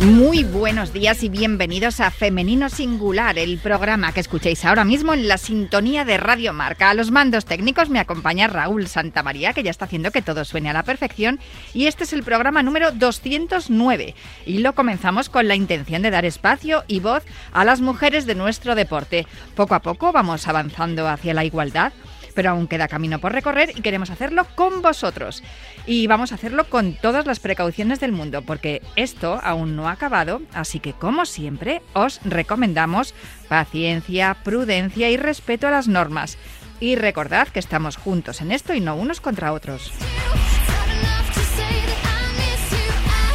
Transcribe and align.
Muy 0.00 0.44
buenos 0.44 0.92
días 0.92 1.24
y 1.24 1.28
bienvenidos 1.28 1.98
a 1.98 2.12
Femenino 2.12 2.68
Singular, 2.68 3.36
el 3.36 3.58
programa 3.58 4.12
que 4.12 4.20
escuchéis 4.20 4.64
ahora 4.64 4.84
mismo 4.84 5.12
en 5.12 5.26
la 5.26 5.38
sintonía 5.38 6.04
de 6.04 6.18
Radio 6.18 6.52
Marca. 6.52 6.90
A 6.90 6.94
los 6.94 7.10
mandos 7.10 7.46
técnicos 7.46 7.90
me 7.90 7.98
acompaña 7.98 8.46
Raúl 8.46 8.86
Santamaría, 8.86 9.52
que 9.54 9.64
ya 9.64 9.72
está 9.72 9.86
haciendo 9.86 10.12
que 10.12 10.22
todo 10.22 10.44
suene 10.44 10.70
a 10.70 10.72
la 10.72 10.84
perfección, 10.84 11.40
y 11.74 11.86
este 11.86 12.04
es 12.04 12.12
el 12.12 12.22
programa 12.22 12.62
número 12.62 12.92
209. 12.92 14.14
Y 14.46 14.58
lo 14.58 14.72
comenzamos 14.72 15.28
con 15.28 15.48
la 15.48 15.56
intención 15.56 16.00
de 16.02 16.12
dar 16.12 16.24
espacio 16.24 16.84
y 16.86 17.00
voz 17.00 17.24
a 17.52 17.64
las 17.64 17.80
mujeres 17.80 18.24
de 18.24 18.36
nuestro 18.36 18.76
deporte. 18.76 19.26
Poco 19.56 19.74
a 19.74 19.82
poco 19.82 20.12
vamos 20.12 20.46
avanzando 20.46 21.08
hacia 21.08 21.34
la 21.34 21.44
igualdad 21.44 21.92
pero 22.38 22.50
aún 22.50 22.68
queda 22.68 22.86
camino 22.86 23.18
por 23.18 23.32
recorrer 23.32 23.72
y 23.74 23.80
queremos 23.80 24.10
hacerlo 24.10 24.46
con 24.54 24.80
vosotros. 24.80 25.42
Y 25.86 26.06
vamos 26.06 26.30
a 26.30 26.36
hacerlo 26.36 26.68
con 26.68 26.92
todas 26.92 27.26
las 27.26 27.40
precauciones 27.40 27.98
del 27.98 28.12
mundo, 28.12 28.42
porque 28.42 28.80
esto 28.94 29.40
aún 29.42 29.74
no 29.74 29.88
ha 29.88 29.90
acabado, 29.90 30.40
así 30.54 30.78
que 30.78 30.92
como 30.92 31.26
siempre 31.26 31.82
os 31.94 32.20
recomendamos 32.22 33.12
paciencia, 33.48 34.36
prudencia 34.44 35.10
y 35.10 35.16
respeto 35.16 35.66
a 35.66 35.72
las 35.72 35.88
normas. 35.88 36.38
Y 36.78 36.94
recordad 36.94 37.48
que 37.48 37.58
estamos 37.58 37.96
juntos 37.96 38.40
en 38.40 38.52
esto 38.52 38.72
y 38.72 38.78
no 38.80 38.94
unos 38.94 39.20
contra 39.20 39.52
otros. 39.52 39.90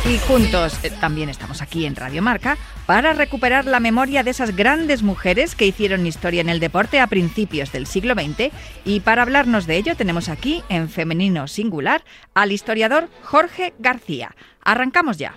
Y 0.05 0.17
juntos 0.17 0.83
eh, 0.83 0.91
también 0.99 1.29
estamos 1.29 1.61
aquí 1.61 1.85
en 1.85 1.95
Radio 1.95 2.21
Marca 2.21 2.57
para 2.85 3.13
recuperar 3.13 3.63
la 3.63 3.79
memoria 3.79 4.21
de 4.21 4.31
esas 4.31 4.53
grandes 4.53 5.01
mujeres 5.01 5.55
que 5.55 5.65
hicieron 5.65 6.05
historia 6.05 6.41
en 6.41 6.49
el 6.49 6.59
deporte 6.59 6.99
a 6.99 7.07
principios 7.07 7.71
del 7.71 7.87
siglo 7.87 8.13
XX 8.13 8.51
y 8.83 8.99
para 8.99 9.21
hablarnos 9.21 9.65
de 9.65 9.77
ello 9.77 9.95
tenemos 9.95 10.27
aquí 10.27 10.61
en 10.67 10.89
femenino 10.89 11.47
singular 11.47 12.03
al 12.33 12.51
historiador 12.51 13.07
Jorge 13.21 13.73
García. 13.79 14.35
Arrancamos 14.61 15.17
ya. 15.17 15.35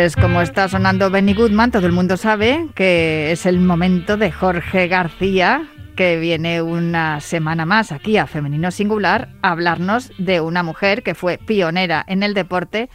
Pues 0.00 0.16
como 0.16 0.40
está 0.40 0.66
sonando 0.66 1.10
Benny 1.10 1.34
Goodman, 1.34 1.70
todo 1.70 1.86
el 1.86 1.92
mundo 1.92 2.16
sabe 2.16 2.68
que 2.74 3.32
es 3.32 3.44
el 3.44 3.60
momento 3.60 4.16
de 4.16 4.32
Jorge 4.32 4.88
García, 4.88 5.68
que 5.94 6.18
viene 6.18 6.62
una 6.62 7.20
semana 7.20 7.66
más 7.66 7.92
aquí 7.92 8.16
a 8.16 8.26
Femenino 8.26 8.70
Singular 8.70 9.28
a 9.42 9.50
hablarnos 9.50 10.10
de 10.16 10.40
una 10.40 10.62
mujer 10.62 11.02
que 11.02 11.14
fue 11.14 11.36
pionera 11.36 12.02
en 12.08 12.22
el 12.22 12.32
deporte 12.32 12.88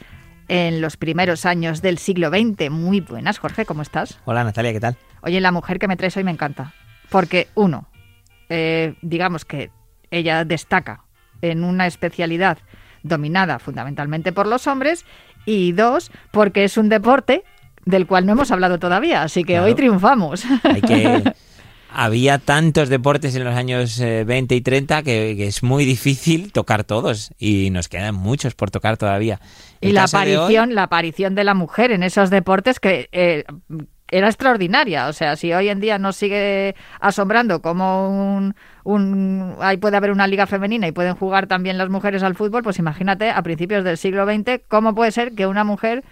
en 0.48 0.82
los 0.82 0.98
primeros 0.98 1.46
años 1.46 1.84
del 1.84 2.00
siglo 2.00 2.30
XX. 2.30 2.72
Muy 2.72 3.02
buenas, 3.02 3.38
Jorge, 3.38 3.68
¿cómo 3.68 3.84
estás? 3.84 4.20
Hola 4.26 4.44
Natalia, 4.44 4.74
¿qué 4.74 4.80
tal? 4.80 4.98
Oye, 5.22 5.40
la 5.42 5.52
mujer 5.52 5.78
que 5.78 5.88
me 5.88 5.98
traes 5.98 6.18
hoy 6.18 6.24
me 6.24 6.32
encanta. 6.32 6.74
Porque, 7.12 7.50
uno, 7.54 7.88
eh, 8.50 8.96
digamos 9.04 9.46
que 9.46 9.70
ella 10.10 10.44
destaca 10.44 11.04
en 11.44 11.64
una 11.64 11.86
especialidad 11.86 12.58
dominada 13.04 13.60
fundamentalmente 13.60 14.34
por 14.34 14.48
los 14.48 14.66
hombres 14.66 15.06
y 15.46 15.72
dos, 15.72 16.12
porque 16.32 16.64
es 16.64 16.78
un 16.78 16.90
deporte 16.90 17.44
del 17.86 18.08
cual 18.08 18.26
no 18.26 18.34
hemos 18.34 18.52
hablado 18.52 18.80
todavía, 18.80 19.24
así 19.24 19.44
que 19.44 19.60
hoy 19.60 19.76
triunfamos. 19.76 20.44
Hay 20.64 20.82
que... 20.82 21.34
Había 21.98 22.40
tantos 22.40 22.90
deportes 22.90 23.38
en 23.38 23.46
los 23.46 23.56
años 23.56 24.00
20 24.00 24.54
eh, 24.54 24.58
y 24.58 24.62
30 24.62 25.02
que, 25.04 25.48
es 25.48 25.64
muy 25.64 25.86
difícil 25.86 26.52
tocar 26.52 26.84
todos 26.84 27.32
y 27.40 27.70
nos 27.70 27.88
quedan 27.88 28.16
muchos 28.16 28.54
por 28.54 28.70
tocar 28.70 28.98
todavía. 28.98 29.40
y 29.80 29.94
la 29.94 30.04
aparición, 30.04 30.76
la 30.76 30.84
aparición 30.84 31.36
de 31.36 31.46
la 31.46 31.54
mujer 31.54 31.92
en 31.92 32.04
esos 32.04 32.30
deportes 32.30 32.82
que 32.82 33.08
eh, 33.14 33.46
era 34.10 34.28
extraordinaria. 34.28 35.08
O 35.08 35.14
sea, 35.14 35.36
si 35.36 35.54
hoy 35.54 35.70
en 35.70 35.80
día 35.80 35.98
nos 35.98 36.16
sigue 36.16 36.76
asombrando 37.00 37.62
como 37.62 38.10
un, 38.10 38.56
un, 38.84 39.56
ahí 39.62 39.78
puede 39.78 39.98
haber 39.98 40.12
una 40.12 40.28
liga 40.28 40.48
femenina 40.48 40.88
y 40.88 40.92
pueden 40.92 41.16
jugar 41.16 41.48
también 41.48 41.78
las 41.78 41.90
mujeres 41.90 42.24
al 42.24 42.36
fútbol, 42.36 42.64
pues 42.64 42.80
imagínate 42.80 43.32
a 43.32 43.42
principios 43.42 43.84
del 43.84 43.98
siglo 43.98 44.26
XX 44.26 44.62
cómo 44.68 44.94
puede 44.94 45.12
ser 45.12 45.34
que 45.34 45.48
una 45.48 45.64
mujer 45.64 46.04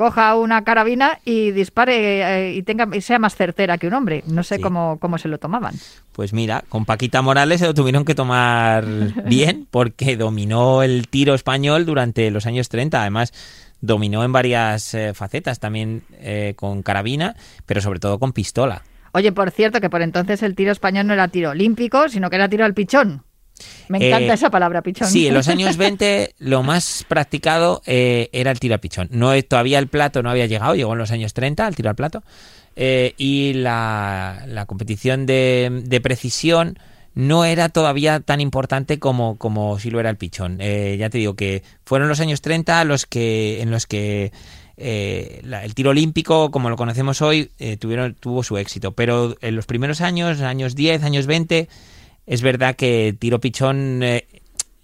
coja 0.00 0.34
una 0.34 0.64
carabina 0.64 1.18
y 1.26 1.50
dispare 1.50 2.22
eh, 2.22 2.54
y 2.54 2.62
tenga 2.62 2.88
y 2.90 3.02
sea 3.02 3.18
más 3.18 3.36
certera 3.36 3.76
que 3.76 3.86
un 3.86 3.92
hombre. 3.92 4.24
No 4.26 4.42
sé 4.42 4.58
cómo, 4.58 4.98
cómo 4.98 5.18
se 5.18 5.28
lo 5.28 5.36
tomaban. 5.36 5.74
Pues 6.14 6.32
mira, 6.32 6.64
con 6.70 6.86
Paquita 6.86 7.20
Morales 7.20 7.60
se 7.60 7.66
lo 7.66 7.74
tuvieron 7.74 8.06
que 8.06 8.14
tomar 8.14 8.86
bien 9.26 9.66
porque 9.70 10.16
dominó 10.16 10.82
el 10.82 11.06
tiro 11.08 11.34
español 11.34 11.84
durante 11.84 12.30
los 12.30 12.46
años 12.46 12.70
30. 12.70 12.98
Además, 12.98 13.34
dominó 13.80 14.24
en 14.24 14.32
varias 14.32 14.94
eh, 14.94 15.12
facetas, 15.14 15.58
también 15.60 16.02
eh, 16.12 16.54
con 16.56 16.82
carabina, 16.82 17.36
pero 17.66 17.80
sobre 17.80 18.00
todo 18.00 18.18
con 18.18 18.32
pistola. 18.32 18.82
Oye, 19.12 19.32
por 19.32 19.50
cierto, 19.50 19.80
que 19.80 19.90
por 19.90 20.02
entonces 20.02 20.42
el 20.42 20.54
tiro 20.54 20.72
español 20.72 21.06
no 21.06 21.14
era 21.14 21.28
tiro 21.28 21.50
olímpico, 21.50 22.08
sino 22.08 22.30
que 22.30 22.36
era 22.36 22.48
tiro 22.48 22.64
al 22.64 22.74
pichón. 22.74 23.24
Me 23.88 23.98
encanta 23.98 24.32
eh, 24.32 24.34
esa 24.34 24.50
palabra, 24.50 24.82
pichón. 24.82 25.08
Sí, 25.08 25.26
en 25.26 25.34
los 25.34 25.48
años 25.48 25.76
20 25.76 26.34
lo 26.38 26.62
más 26.62 27.04
practicado 27.08 27.82
era 27.84 28.50
el 28.50 28.60
tiro 28.60 28.74
al 28.74 28.80
pichón. 28.80 29.08
No, 29.10 29.30
todavía 29.42 29.78
el 29.78 29.88
plato 29.88 30.22
no 30.22 30.30
había 30.30 30.46
llegado, 30.46 30.74
llegó 30.74 30.92
en 30.92 30.98
los 30.98 31.10
años 31.10 31.34
30 31.34 31.66
el 31.66 31.74
tiro 31.74 31.90
al 31.90 31.96
plato. 31.96 32.22
y 32.76 33.52
la, 33.54 34.44
la 34.46 34.66
competición 34.66 35.26
de, 35.26 35.82
de 35.84 36.00
precisión 36.00 36.78
no 37.14 37.44
era 37.44 37.68
todavía 37.68 38.20
tan 38.20 38.40
importante 38.40 38.98
como, 38.98 39.36
como 39.36 39.78
si 39.78 39.90
lo 39.90 40.00
era 40.00 40.10
el 40.10 40.16
pichón. 40.16 40.58
Eh, 40.60 40.96
ya 40.98 41.10
te 41.10 41.18
digo 41.18 41.34
que 41.34 41.62
fueron 41.84 42.08
los 42.08 42.20
años 42.20 42.40
30 42.40 42.84
los 42.84 43.06
que, 43.06 43.60
en 43.60 43.70
los 43.70 43.86
que 43.86 44.32
eh, 44.76 45.42
el 45.42 45.74
tiro 45.74 45.90
olímpico, 45.90 46.50
como 46.50 46.70
lo 46.70 46.76
conocemos 46.76 47.20
hoy, 47.20 47.50
eh, 47.58 47.76
tuvieron, 47.76 48.14
tuvo 48.14 48.42
su 48.42 48.58
éxito. 48.58 48.92
Pero 48.92 49.36
en 49.40 49.56
los 49.56 49.66
primeros 49.66 50.00
años, 50.00 50.40
años 50.40 50.74
10, 50.74 51.02
años 51.02 51.26
20, 51.26 51.68
es 52.26 52.42
verdad 52.42 52.76
que 52.76 53.16
tiro 53.18 53.40
pichón 53.40 54.02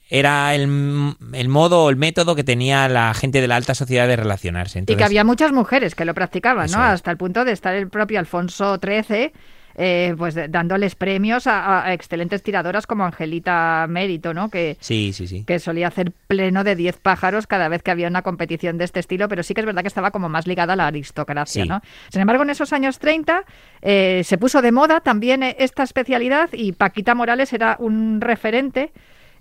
era 0.09 0.55
el, 0.55 1.15
el, 1.33 1.49
modo 1.49 1.85
o 1.85 1.91
el 1.91 1.97
método 1.97 2.37
que 2.37 2.45
tenía 2.45 2.89
la 2.89 3.13
gente 3.15 3.41
de 3.41 3.49
la 3.49 3.57
alta 3.57 3.75
sociedad 3.75 4.07
de 4.07 4.17
relacionarse. 4.17 4.85
y 4.87 4.97
que 4.97 5.05
había 5.05 5.25
muchas 5.25 5.53
mujeres 5.53 5.95
que 5.95 6.05
lo 6.05 6.15
practicaban, 6.15 6.71
¿no? 6.71 6.81
Hasta 6.81 7.11
el 7.11 7.17
punto 7.17 7.45
de 7.45 7.53
estar 7.53 7.75
el 7.75 7.89
propio 7.89 8.19
Alfonso 8.21 8.79
XIII 8.81 9.33
eh, 9.79 10.15
pues 10.17 10.35
dándoles 10.49 10.95
premios 10.95 11.47
a, 11.47 11.93
excelentes 11.93 12.43
tiradoras 12.43 12.87
como 12.87 13.05
Angelita 13.05 13.85
Mérito, 13.87 14.33
¿no? 14.33 14.49
Que, 14.49 14.79
sí, 14.81 15.13
sí, 15.13 15.27
sí. 15.27 15.45
que 15.45 15.59
solía 15.59 15.89
hacer 15.89 16.13
pleno 16.27 16.65
de 16.65 16.75
10 16.77 16.97
pájaros 16.99 17.47
cada 17.47 17.69
vez 17.69 17.83
que 17.83 17.91
había 17.91 18.09
una 18.09 18.23
competición 18.23 18.79
de 18.79 18.85
este 18.85 19.01
estilo, 19.01 19.29
pero 19.29 19.43
sí 19.43 19.53
que 19.53 19.61
es 19.61 19.67
verdad 19.67 19.83
que 19.83 19.89
estaba 19.89 20.13
como 20.13 20.31
más 20.31 20.47
ligada 20.47 20.73
a 20.73 20.77
la 20.77 20.87
aristocracia, 20.87 21.67
¿no? 21.67 21.83
Sin 22.09 22.23
embargo, 22.23 22.43
en 22.43 22.51
esos 22.51 22.73
años 22.73 22.99
30 22.99 23.45
eh, 23.83 24.23
se 24.25 24.39
puso 24.39 24.63
de 24.63 24.73
moda 24.73 25.01
también 25.01 25.43
eh, 25.43 25.57
esta 25.59 25.83
especialidad 25.83 26.49
y 26.55 26.73
Paquita 26.73 27.15
Morales 27.15 27.53
era 27.53 27.77
un 27.79 28.23
referente. 28.23 28.93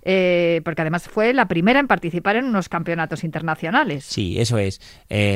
porque 0.02 0.82
además 0.82 1.08
fue 1.08 1.32
la 1.32 1.48
primera 1.48 1.80
en 1.80 1.86
participar 1.86 2.36
en 2.36 2.44
unos 2.44 2.68
campeonatos 2.68 3.24
internacionales. 3.24 4.04
Sí, 4.04 4.38
eso 4.38 4.58
es. 4.58 4.80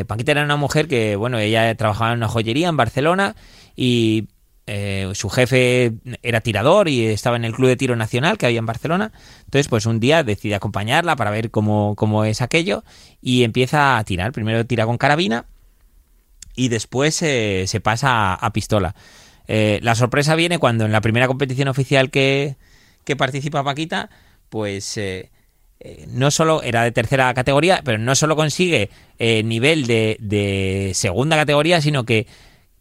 Paquita 0.07 0.33
era 0.33 0.45
una 0.45 0.57
mujer 0.57 0.87
que, 0.89 1.17
bueno, 1.17 1.39
ella 1.39 1.75
trabajaba 1.75 2.13
en 2.13 2.19
una 2.19 2.29
joyería 2.29 2.69
en 2.69 2.77
Barcelona 2.77 3.35
y 3.75 4.29
eh, 4.67 5.11
su 5.15 5.29
jefe 5.31 5.95
era 6.23 6.41
tirador 6.41 6.89
y 6.89 7.07
estaba 7.07 7.37
en 7.37 7.45
el 7.45 7.53
Club 7.53 7.69
de 7.69 7.77
Tiro 7.77 7.97
Nacional 7.97 8.39
que 8.39 8.47
había 8.47 8.59
en 8.59 8.67
Barcelona. 8.67 9.13
Entonces, 9.45 9.69
pues 9.69 9.87
un 9.87 10.01
día 10.01 10.23
decide 10.23 10.55
acompañarla 10.55 11.17
para 11.17 11.31
ver 11.31 11.51
cómo, 11.51 12.25
es 12.25 12.41
aquello 12.41 12.85
y 13.21 13.43
empieza 13.43 13.99
a 13.99 14.05
tirar. 14.05 14.33
Primero 14.33 14.65
tira 14.67 14.87
con 14.87 14.99
carabina 14.99 15.47
y 16.55 16.69
después 16.69 17.21
eh, 17.23 17.65
se 17.67 17.81
pasa 17.81 18.35
a, 18.35 18.53
pistola. 18.53 18.95
Eh, 19.49 19.81
la 19.83 19.95
sorpresa 19.95 20.37
viene 20.37 20.59
cuando 20.59 20.85
en 20.85 20.93
la 20.93 21.01
primera 21.01 21.27
competición 21.27 21.67
oficial 21.69 22.11
que, 22.11 22.57
que 23.05 23.17
participa 23.17 23.65
Paquita, 23.65 24.11
pues 24.51 25.01
no 26.09 26.31
solo 26.31 26.63
era 26.63 26.85
de 26.85 26.93
tercera 26.93 27.33
categoría, 27.35 27.81
pero 27.85 27.99
no 27.99 28.15
solo 28.15 28.37
consigue 28.37 28.91
nivel 29.19 29.87
de, 29.87 30.17
de 30.21 30.93
segunda 30.95 31.37
categoría, 31.37 31.81
sino 31.81 32.05
que 32.05 32.27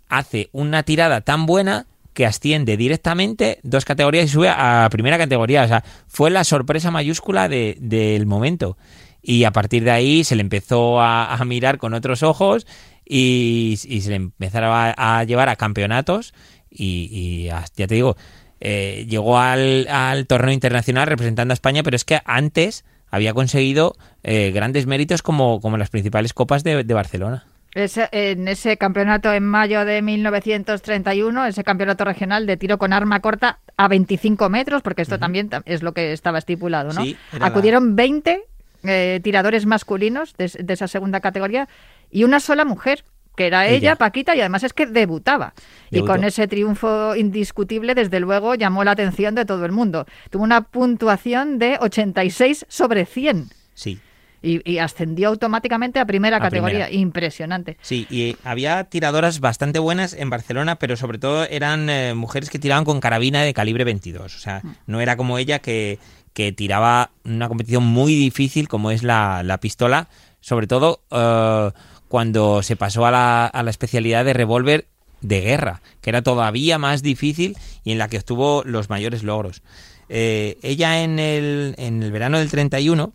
hace 0.09 0.50
una 0.51 0.83
tirada 0.83 1.21
tan 1.21 1.45
buena 1.45 1.88
que 2.13 2.25
asciende 2.25 2.75
directamente 2.75 3.59
dos 3.63 3.85
categorías 3.85 4.25
y 4.25 4.27
sube 4.27 4.50
a 4.50 4.88
primera 4.91 5.17
categoría. 5.17 5.63
O 5.63 5.67
sea, 5.67 5.83
fue 6.07 6.29
la 6.29 6.44
sorpresa 6.44 6.91
mayúscula 6.91 7.47
de- 7.47 7.77
del 7.79 8.25
momento. 8.25 8.77
Y 9.21 9.44
a 9.44 9.51
partir 9.51 9.83
de 9.83 9.91
ahí 9.91 10.23
se 10.23 10.35
le 10.35 10.41
empezó 10.41 11.00
a, 11.01 11.38
mirar 11.45 11.77
con 11.77 11.94
otros 11.94 12.23
ojos 12.23 12.65
y, 13.06 13.79
y 13.85 14.01
se 14.01 14.09
le 14.09 14.15
empezaron 14.15 14.71
a, 14.73 15.23
llevar 15.23 15.50
a 15.50 15.56
campeonatos. 15.56 16.33
Y, 16.69 17.09
y 17.11 17.44
ya 17.45 17.88
te 17.88 17.95
digo, 17.95 18.17
eh, 18.59 19.06
llegó 19.09 19.39
al, 19.39 19.88
torneo 20.27 20.53
internacional 20.53 21.07
representando 21.07 21.51
a 21.51 21.56
España, 21.56 21.83
pero 21.83 21.95
es 21.95 22.06
que 22.06 22.19
antes 22.25 22.85
había 23.11 23.33
conseguido 23.33 23.95
eh, 24.23 24.51
grandes 24.53 24.85
méritos 24.85 25.21
como, 25.21 25.61
como 25.61 25.77
las 25.77 25.89
principales 25.89 26.33
copas 26.33 26.63
de, 26.63 26.83
de 26.83 26.94
Barcelona. 26.94 27.45
Ese- 27.75 28.10
en 28.12 28.48
ese 28.48 28.77
campeonato 28.77 29.31
en 29.31 29.45
mayo 29.45 29.86
de 29.86 30.01
1931, 30.01 31.45
ese 31.45 31.63
campeonato 31.63 32.04
regional 32.04 32.45
de 32.45 32.57
tiro 32.57 32.77
con 32.77 32.94
arma 32.94 33.19
corta 33.19 33.60
a 33.77 33.88
25 33.88 34.50
metros, 34.50 34.81
porque 34.81 35.01
esto 35.04 35.19
también 35.19 35.50
ta- 35.50 35.62
es 35.66 35.83
lo 35.83 35.94
que 35.94 36.12
estaba 36.13 36.38
estipulado, 36.39 36.92
¿no? 36.94 37.04
Sí, 37.04 37.16
era 37.31 37.39
la- 37.39 37.45
Acudieron 37.48 37.95
20 37.95 38.44
eh, 38.83 39.19
tiradores 39.24 39.66
masculinos 39.66 40.33
de, 40.38 40.48
de 40.63 40.74
esa 40.74 40.88
segunda 40.88 41.19
categoría 41.19 41.68
y 42.10 42.24
una 42.24 42.39
sola 42.39 42.63
mujer, 42.66 43.04
que 43.36 43.48
era 43.48 43.68
ella, 43.68 43.75
Ella. 43.77 43.95
Paquita, 43.98 44.36
y 44.36 44.39
además 44.42 44.63
es 44.63 44.74
que 44.74 44.86
debutaba. 44.86 45.54
Y 45.92 46.00
con 46.06 46.24
ese 46.24 46.48
triunfo 46.48 47.16
indiscutible, 47.16 47.94
desde 47.95 48.19
luego, 48.19 48.56
llamó 48.56 48.83
la 48.83 48.92
atención 48.92 49.36
de 49.36 49.45
todo 49.45 49.66
el 49.66 49.71
mundo. 49.74 50.06
Tuvo 50.30 50.44
una 50.44 50.62
puntuación 50.62 51.60
de 51.60 51.77
86 51.80 52.66
sobre 52.68 53.06
100. 53.06 53.50
Sí. 53.74 54.00
Y, 54.41 54.62
y 54.69 54.77
ascendió 54.80 55.27
automáticamente 55.30 56.00
a 56.00 56.06
primera 56.06 56.38
A 56.38 56.39
categoría. 56.39 56.86
primera. 56.86 57.01
Impresionante. 57.01 57.77
Sí, 57.81 58.07
y 58.09 58.38
había 58.44 58.83
tiradoras 58.86 59.39
bastante 59.39 59.80
buenas 59.80 60.13
en 60.13 60.30
Barcelona, 60.30 60.77
pero 60.77 60.95
sobre 60.95 61.18
todo 61.18 61.44
eran 61.45 61.89
eh, 61.89 62.13
mujeres 62.13 62.50
que 62.50 62.59
tiraban 62.59 62.86
con 62.86 63.00
carabina 63.01 63.41
de 63.44 63.53
calibre 63.53 63.83
22. 63.83 64.36
O 64.36 64.39
sea, 64.39 64.62
no 64.88 65.01
era 65.01 65.18
como 65.18 65.38
ella 65.38 65.59
que, 65.59 66.00
que 66.33 66.51
tiraba 66.53 67.12
una 67.25 67.47
competición 67.47 67.83
muy 67.83 68.15
difícil 68.15 68.68
como 68.68 68.91
es 68.91 69.03
la, 69.03 69.44
la 69.44 69.59
pistola, 69.59 70.07
sobre 70.39 70.68
todo 70.68 71.01
eh, 71.12 71.71
cuando 72.07 72.63
se 72.63 72.75
pasó 72.75 73.06
a 73.06 73.12
la, 73.12 73.45
a 73.45 73.63
la 73.63 73.69
especialidad 73.69 74.24
de 74.25 74.33
revólver 74.33 74.88
de 75.21 75.42
guerra, 75.42 75.81
que 76.01 76.12
era 76.12 76.21
todavía 76.21 76.77
más 76.77 77.03
difícil 77.03 77.57
y 77.83 77.92
en 77.92 77.97
la 77.97 78.07
que 78.07 78.18
obtuvo 78.18 78.63
los 78.65 78.89
mayores 78.89 79.21
logros. 79.24 79.62
Eh, 80.07 80.57
ella 80.63 81.03
en 81.03 81.19
el, 81.19 81.75
en 81.77 82.01
el 82.01 82.12
verano 82.12 82.39
del 82.39 82.50
31 82.50 83.13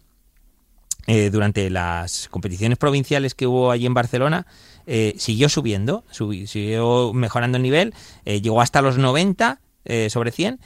eh, 1.07 1.31
durante 1.31 1.69
las 1.71 2.29
competiciones 2.31 2.79
provinciales 2.79 3.35
que 3.35 3.47
hubo 3.47 3.71
allí 3.71 3.87
en 3.87 3.95
Barcelona, 3.95 4.47
eh, 4.87 5.15
siguió 5.19 5.49
subiendo, 5.49 6.05
subi- 6.13 6.47
siguió 6.47 7.13
mejorando 7.13 7.57
el 7.57 7.63
nivel, 7.63 7.95
eh, 8.25 8.41
llegó 8.41 8.61
hasta 8.61 8.83
los 8.83 8.99
90 8.99 9.61
eh, 9.85 10.09
sobre 10.11 10.31
100 10.31 10.61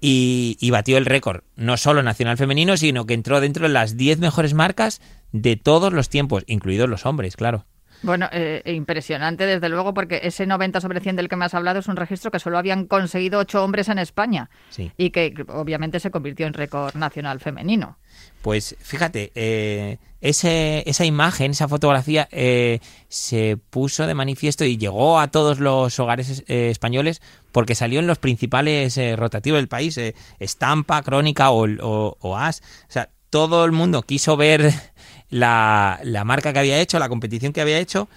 y, 0.00 0.56
y 0.60 0.70
batió 0.70 0.98
el 0.98 1.06
récord, 1.06 1.42
no 1.56 1.76
solo 1.76 2.02
nacional 2.02 2.36
femenino, 2.36 2.76
sino 2.76 3.06
que 3.06 3.14
entró 3.14 3.40
dentro 3.40 3.66
de 3.66 3.72
las 3.72 3.96
10 3.96 4.18
mejores 4.18 4.54
marcas 4.54 5.00
de 5.32 5.56
todos 5.56 5.92
los 5.92 6.08
tiempos, 6.08 6.44
incluidos 6.46 6.88
los 6.88 7.06
hombres, 7.06 7.36
claro. 7.36 7.64
Bueno, 8.02 8.28
eh, 8.32 8.62
impresionante 8.66 9.46
desde 9.46 9.68
luego 9.68 9.94
porque 9.94 10.20
ese 10.24 10.46
90 10.46 10.80
sobre 10.80 11.00
100 11.00 11.16
del 11.16 11.28
que 11.28 11.36
me 11.36 11.44
has 11.44 11.54
hablado 11.54 11.78
es 11.80 11.86
un 11.86 11.96
registro 11.96 12.30
que 12.30 12.38
solo 12.38 12.58
habían 12.58 12.86
conseguido 12.86 13.38
ocho 13.38 13.62
hombres 13.62 13.88
en 13.88 13.98
España 13.98 14.50
Sí. 14.70 14.90
y 14.96 15.10
que 15.10 15.32
obviamente 15.48 16.00
se 16.00 16.10
convirtió 16.10 16.46
en 16.46 16.54
récord 16.54 16.94
nacional 16.96 17.38
femenino. 17.40 17.98
Pues 18.42 18.76
fíjate, 18.80 19.30
eh, 19.36 19.98
ese, 20.20 20.82
esa 20.88 21.04
imagen, 21.04 21.52
esa 21.52 21.68
fotografía 21.68 22.28
eh, 22.32 22.80
se 23.08 23.56
puso 23.70 24.06
de 24.06 24.14
manifiesto 24.14 24.64
y 24.64 24.76
llegó 24.78 25.20
a 25.20 25.28
todos 25.28 25.60
los 25.60 25.98
hogares 26.00 26.42
eh, 26.48 26.70
españoles 26.70 27.22
porque 27.52 27.74
salió 27.74 28.00
en 28.00 28.06
los 28.08 28.18
principales 28.18 28.96
eh, 28.98 29.14
rotativos 29.16 29.58
del 29.58 29.68
país, 29.68 29.96
eh, 29.98 30.14
Estampa, 30.40 31.02
Crónica 31.02 31.50
o, 31.50 31.66
o, 31.68 32.16
o 32.20 32.36
As. 32.36 32.62
O 32.88 32.92
sea, 32.92 33.10
todo 33.30 33.64
el 33.64 33.72
mundo 33.72 34.02
quiso 34.02 34.36
ver 34.36 34.72
la, 35.32 35.98
la 36.04 36.24
marca 36.24 36.52
que 36.52 36.58
había 36.58 36.78
hecho, 36.78 36.98
la 36.98 37.08
competición 37.08 37.52
que 37.52 37.62
había 37.62 37.78
hecho. 37.78 38.08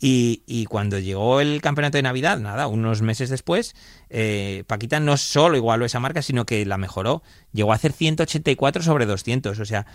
Y, 0.00 0.42
y 0.46 0.64
cuando 0.64 0.98
llegó 0.98 1.40
el 1.40 1.60
campeonato 1.60 1.98
de 1.98 2.02
Navidad, 2.02 2.38
nada, 2.38 2.66
unos 2.66 3.02
meses 3.02 3.28
después, 3.28 3.76
eh, 4.10 4.64
Paquita 4.66 4.98
no 4.98 5.16
solo 5.16 5.56
igualó 5.56 5.84
esa 5.84 6.00
marca, 6.00 6.22
sino 6.22 6.44
que 6.44 6.64
la 6.66 6.78
mejoró. 6.78 7.22
Llegó 7.52 7.72
a 7.72 7.76
hacer 7.76 7.92
184 7.92 8.82
sobre 8.82 9.06
200, 9.06 9.60
o 9.60 9.64
sea, 9.64 9.86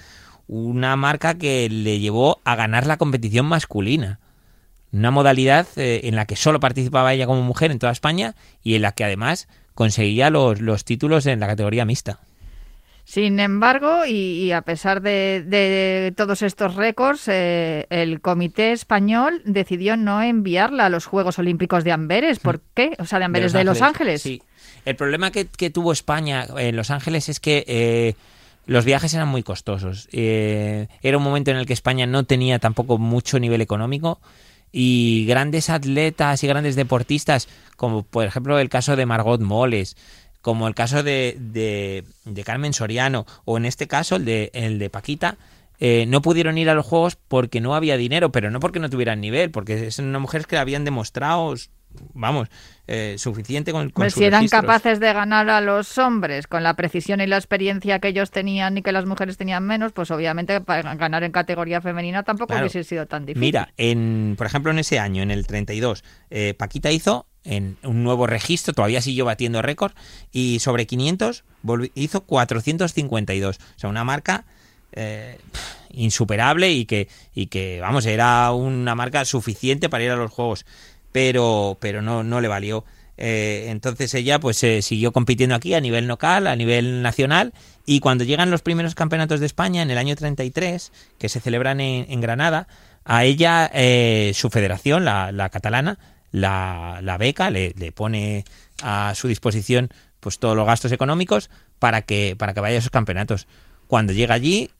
una 0.48 0.96
marca 0.96 1.34
que 1.34 1.68
le 1.68 2.00
llevó 2.00 2.40
a 2.46 2.56
ganar 2.56 2.86
la 2.86 2.98
competición 2.98 3.48
masculina. 3.48 4.20
Una 4.94 5.12
modalidad 5.12 5.68
eh, 5.76 6.02
en 6.04 6.16
la 6.16 6.26
que 6.26 6.38
solo 6.38 6.62
participaba 6.62 7.12
ella 7.12 7.26
como 7.26 7.42
mujer 7.42 7.72
en 7.72 7.80
toda 7.80 7.92
España 7.92 8.36
y 8.64 8.76
en 8.76 8.84
la 8.84 8.94
que 8.94 9.04
además 9.04 9.50
conseguía 9.74 10.30
los, 10.30 10.62
los 10.62 10.86
títulos 10.86 11.26
en 11.26 11.40
la 11.40 11.48
categoría 11.48 11.86
mixta. 11.86 12.20
Sin 13.10 13.40
embargo, 13.40 14.06
y, 14.06 14.12
y 14.12 14.52
a 14.52 14.64
pesar 14.64 15.02
de, 15.02 15.42
de 15.48 16.14
todos 16.18 16.42
estos 16.42 16.76
récords, 16.76 17.30
eh, 17.30 17.86
el 17.90 18.20
Comité 18.20 18.74
Español 18.74 19.42
decidió 19.46 19.96
no 19.96 20.22
enviarla 20.22 20.88
a 20.88 20.90
los 20.90 21.06
Juegos 21.06 21.40
Olímpicos 21.40 21.86
de 21.86 21.94
Amberes. 21.94 22.40
¿Por 22.40 22.60
qué? 22.74 22.98
O 23.00 23.06
sea, 23.06 23.20
de 23.20 23.26
Amberes 23.26 23.54
de 23.54 23.64
Los 23.64 23.82
Ángeles. 23.82 24.24
Sí. 24.24 24.42
El 24.84 24.98
problema 24.98 25.32
que, 25.32 25.48
que 25.48 25.70
tuvo 25.70 25.94
España 25.94 26.48
en 26.58 26.76
Los 26.76 26.92
Ángeles 26.92 27.30
es 27.30 27.40
que 27.40 27.64
eh, 27.70 28.16
los 28.66 28.84
viajes 28.84 29.14
eran 29.14 29.30
muy 29.30 29.42
costosos. 29.42 30.10
Eh, 30.12 30.90
era 31.02 31.18
un 31.18 31.24
momento 31.24 31.52
en 31.52 31.58
el 31.58 31.66
que 31.66 31.72
España 31.72 32.06
no 32.08 32.26
tenía 32.26 32.60
tampoco 32.60 32.98
mucho 32.98 33.40
nivel 33.40 33.62
económico 33.62 34.20
y 34.74 35.26
grandes 35.28 35.70
atletas 35.70 36.44
y 36.44 36.48
grandes 36.48 36.76
deportistas, 36.76 37.48
como 37.78 38.04
por 38.04 38.26
ejemplo 38.26 38.60
el 38.60 38.68
caso 38.68 38.98
de 38.98 39.06
Margot 39.06 39.40
Moles, 39.40 39.96
como 40.42 40.68
el 40.68 40.76
caso 40.76 41.04
de, 41.04 41.36
de, 41.40 42.04
de 42.26 42.44
Carmen 42.44 42.74
Soriano, 42.74 43.26
o 43.46 43.58
en 43.58 43.66
este 43.66 43.88
caso 43.88 44.16
el 44.16 44.26
de, 44.26 44.52
el 44.54 44.80
de 44.80 44.90
Paquita, 44.90 45.38
eh, 45.80 46.06
no 46.08 46.22
pudieron 46.22 46.58
ir 46.58 46.70
a 46.70 46.74
los 46.74 46.86
Juegos 46.86 47.18
porque 47.28 47.62
no 47.62 47.76
había 47.76 47.98
dinero, 47.98 48.32
pero 48.32 48.50
no 48.50 48.60
porque 48.60 48.80
no 48.80 48.90
tuvieran 48.90 49.22
nivel, 49.22 49.52
porque 49.52 49.92
son 49.92 50.06
unas 50.06 50.22
mujeres 50.22 50.48
que 50.48 50.58
habían 50.58 50.84
demostrado, 50.86 51.54
vamos, 52.14 52.48
eh, 52.88 53.16
suficiente 53.20 53.72
con, 53.72 53.90
con 53.92 54.04
Pues 54.04 54.14
sus 54.14 54.22
si 54.22 54.26
eran 54.26 54.40
registros. 54.42 54.62
capaces 54.62 55.00
de 55.00 55.14
ganar 55.14 55.50
a 55.50 55.62
los 55.62 55.98
hombres 56.00 56.48
con 56.48 56.64
la 56.64 56.74
precisión 56.76 57.22
y 57.22 57.28
la 57.28 57.38
experiencia 57.38 58.00
que 58.00 58.08
ellos 58.08 58.32
tenían 58.32 58.78
y 58.78 58.82
que 58.82 58.92
las 58.92 59.06
mujeres 59.06 59.38
tenían 59.38 59.66
menos, 59.66 59.92
pues 59.92 60.10
obviamente 60.10 60.62
para 60.62 60.96
ganar 60.96 61.24
en 61.24 61.32
categoría 61.32 61.80
femenina 61.82 62.24
tampoco 62.24 62.48
Claro. 62.54 62.64
hubiese 62.64 62.84
sido 62.84 63.06
tan 63.06 63.26
difícil. 63.26 63.42
Mira, 63.42 63.72
en, 63.78 64.34
por 64.38 64.48
ejemplo, 64.48 64.72
en 64.72 64.80
ese 64.80 64.98
año, 65.00 65.22
en 65.22 65.30
el 65.32 65.46
32, 65.46 66.04
eh, 66.32 66.54
Paquita 66.58 66.92
hizo 66.92 67.28
en 67.44 67.78
un 67.84 68.04
nuevo 68.04 68.28
registro, 68.28 68.74
todavía 68.74 69.02
siguió 69.02 69.26
batiendo 69.26 69.62
récord, 69.62 69.94
y 70.32 70.60
sobre 70.60 70.86
500 70.88 71.44
volvi- 71.64 71.92
hizo 71.96 72.22
452. 72.22 73.58
O 73.58 73.80
sea, 73.80 73.90
una 73.90 74.04
marca 74.04 74.46
eh, 74.92 75.38
insuperable 75.92 76.72
y 76.72 76.86
que, 76.86 77.08
y 77.34 77.48
que, 77.48 77.80
vamos, 77.82 78.06
era 78.06 78.52
una 78.52 78.96
marca 78.96 79.26
suficiente 79.26 79.90
para 79.90 80.04
ir 80.04 80.12
a 80.12 80.16
los 80.16 80.32
Juegos, 80.32 80.66
pero, 81.12 81.78
pero 81.80 82.02
no, 82.02 82.24
no 82.24 82.42
le 82.42 82.48
valió. 82.48 82.86
Eh, 83.20 83.66
entonces 83.70 84.14
ella 84.14 84.40
pues 84.40 84.64
eh, 84.64 84.84
siguió 84.84 85.12
compitiendo 85.12 85.56
aquí 85.56 85.74
a 85.74 85.82
nivel 85.82 86.06
local, 86.06 86.46
a 86.46 86.56
nivel 86.56 87.02
nacional 87.02 87.52
y 87.84 88.00
cuando 88.00 88.24
llegan 88.24 88.52
los 88.52 88.62
primeros 88.62 88.94
campeonatos 88.94 89.40
de 89.40 89.48
España 89.48 89.82
en 89.82 89.90
el 89.90 89.98
año 89.98 90.16
33, 90.16 90.92
que 91.18 91.28
se 91.28 91.40
celebran 91.40 91.80
en, 91.80 92.06
en 92.12 92.22
Granada, 92.22 92.68
a 93.06 93.24
ella 93.24 93.72
eh, 93.74 94.34
su 94.36 94.52
federación, 94.52 95.04
la 95.04 95.50
catalana, 95.52 95.98
la, 96.32 97.00
la 97.02 97.18
beca, 97.18 97.50
le, 97.50 97.74
le 97.78 97.92
pone 97.92 98.46
a 98.82 99.14
su 99.16 99.28
disposición 99.28 99.90
pues 100.20 100.40
todos 100.40 100.56
los 100.56 100.66
gastos 100.66 100.92
económicos 100.92 101.50
para 101.80 102.02
que, 102.02 102.36
para 102.38 102.54
que 102.54 102.60
vaya 102.60 102.76
a 102.76 102.80
esos 102.80 102.92
campeonatos. 102.92 103.48
Cuando 103.88 104.14
llega 104.14 104.34
allí, 104.34 104.72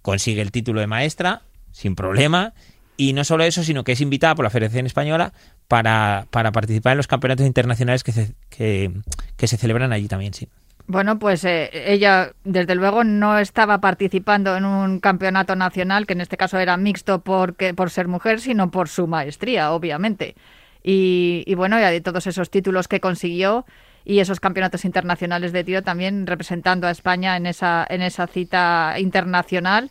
consigue 0.00 0.42
el 0.42 0.52
título 0.52 0.80
de 0.80 0.86
maestra 0.86 1.42
sin 1.72 1.94
problema 1.94 2.54
y 2.96 3.12
no 3.12 3.24
solo 3.24 3.44
eso, 3.44 3.64
sino 3.64 3.84
que 3.84 3.92
es 3.92 4.00
invitada 4.00 4.34
por 4.34 4.44
la 4.44 4.50
Federación 4.50 4.86
Española 4.86 5.32
para, 5.68 6.26
para 6.30 6.52
participar 6.52 6.92
en 6.92 6.98
los 6.98 7.06
campeonatos 7.06 7.46
internacionales 7.46 8.04
que 8.04 8.12
se, 8.12 8.34
que, 8.50 8.92
se 9.38 9.56
celebran 9.56 9.92
allí 9.92 10.08
también, 10.08 10.34
sí. 10.34 10.48
Bueno, 10.86 11.18
pues 11.18 11.44
eh, 11.44 11.70
ella, 11.72 12.32
desde 12.44 12.74
luego, 12.74 13.04
no 13.04 13.38
estaba 13.38 13.80
participando 13.80 14.56
en 14.56 14.64
un 14.64 15.00
campeonato 15.00 15.54
nacional, 15.56 16.06
que 16.06 16.12
en 16.12 16.20
este 16.20 16.36
caso 16.36 16.58
era 16.58 16.76
mixto 16.76 17.20
porque, 17.20 17.72
por 17.72 17.90
ser 17.90 18.08
mujer, 18.08 18.40
sino 18.40 18.70
por 18.70 18.88
su 18.88 19.06
maestría, 19.06 19.72
obviamente. 19.72 20.34
Y, 20.82 21.44
y 21.46 21.54
bueno, 21.54 21.78
ya 21.78 21.90
de 21.90 22.00
todos 22.00 22.26
esos 22.26 22.50
títulos 22.50 22.88
que 22.88 23.00
consiguió 23.00 23.64
y 24.04 24.18
esos 24.18 24.40
campeonatos 24.40 24.84
internacionales 24.84 25.52
de 25.52 25.62
tiro 25.62 25.82
también 25.82 26.26
representando 26.26 26.86
a 26.88 26.90
España 26.90 27.36
en 27.36 27.46
esa, 27.46 27.86
en 27.88 28.02
esa 28.02 28.26
cita 28.26 28.94
internacional. 28.98 29.90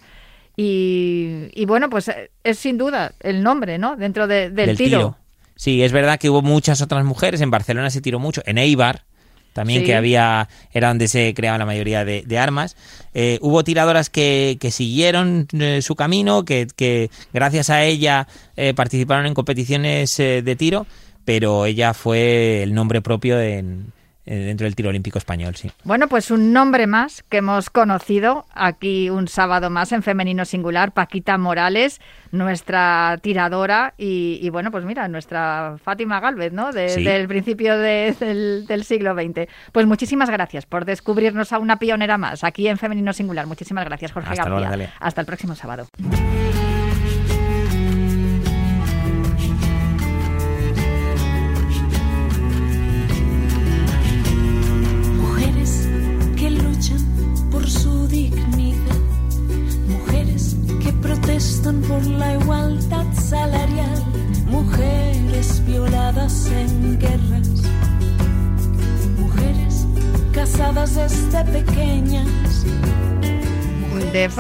Y, 0.58 1.48
y 1.54 1.66
bueno, 1.66 1.90
pues 1.90 2.10
eh, 2.10 2.30
es 2.44 2.60
sin 2.60 2.78
duda 2.78 3.14
el 3.22 3.42
nombre, 3.42 3.78
¿no? 3.78 3.96
Dentro 3.96 4.28
de- 4.28 4.50
del, 4.50 4.78
tiro. 4.78 5.18
Sí, 5.56 5.82
es 5.82 5.92
verdad 5.92 6.20
que 6.20 6.30
hubo 6.30 6.42
muchas 6.42 6.82
otras 6.82 7.06
mujeres. 7.06 7.40
En 7.42 7.52
Barcelona 7.52 7.90
se 7.90 8.02
tiró 8.02 8.20
mucho. 8.20 8.42
En 8.46 8.58
Eibar 8.58 9.06
también 9.54 9.82
Sí. 9.82 9.86
que 9.88 9.96
había 9.96 10.48
era 10.74 10.88
donde 10.90 11.08
se 11.08 11.34
creaban 11.34 11.60
la 11.60 11.66
mayoría 11.66 12.06
de, 12.06 12.24
de 12.26 12.38
armas. 12.40 12.76
Eh, 13.14 13.38
hubo 13.42 13.64
tiradoras 13.64 14.10
que, 14.10 14.58
que 14.60 14.72
siguieron 14.72 15.48
eh, 15.60 15.82
su 15.82 15.96
camino, 15.96 16.46
que, 16.46 16.68
que 16.76 17.10
gracias 17.34 17.70
a 17.70 17.84
ella 17.84 18.28
eh, 18.56 18.74
participaron 18.74 19.26
en 19.26 19.34
competiciones 19.34 20.16
de 20.18 20.56
tiro, 20.58 20.86
pero 21.26 21.66
ella 21.66 21.94
fue 21.94 22.64
el 22.64 22.74
nombre 22.74 23.02
propio 23.02 23.40
en- 23.42 23.92
dentro 24.26 24.66
del 24.66 24.76
tiro 24.76 24.90
olímpico 24.90 25.18
español, 25.18 25.56
sí. 25.56 25.72
Bueno, 25.84 26.08
pues 26.08 26.32
un 26.32 26.54
nombre 26.54 26.88
más 26.88 27.24
que 27.30 27.38
hemos 27.38 27.70
conocido 27.70 28.46
aquí 28.54 29.10
un 29.10 29.28
sábado 29.28 29.70
más 29.70 29.92
en 29.92 30.04
Femenino 30.04 30.46
Singular, 30.46 30.92
Paquita 30.94 31.38
Morales, 31.38 32.00
nuestra 32.32 33.18
tiradora 33.22 33.94
y, 33.98 34.40
y 34.42 34.50
bueno, 34.50 34.72
pues 34.72 34.86
mira, 34.86 35.08
nuestra 35.08 35.76
Fátima 35.84 36.20
Galvez, 36.20 36.54
¿no? 36.54 36.72
De- 36.72 36.90
Sí. 36.90 37.04
Del 37.04 37.28
principio 37.28 37.78
de- 37.78 38.16
del, 38.20 38.66
del 38.68 38.84
siglo 38.84 39.14
XX. 39.14 39.48
Pues 39.72 39.86
muchísimas 39.86 40.30
gracias 40.30 40.66
por 40.66 40.86
descubrirnos 40.86 41.52
a 41.54 41.60
una 41.60 41.78
pionera 41.80 42.18
más 42.18 42.44
aquí 42.44 42.68
en 42.68 42.78
Femenino 42.78 43.14
Singular. 43.14 43.48
Muchísimas 43.48 43.86
gracias, 43.86 44.12
Jorge 44.12 44.30
Hasta 44.30 44.44
luego, 44.46 44.62
García. 44.62 44.78
Natalia. 44.78 44.94
Hasta 45.00 45.22
el 45.22 45.28
próximo 45.28 45.56
sábado. 45.56 45.88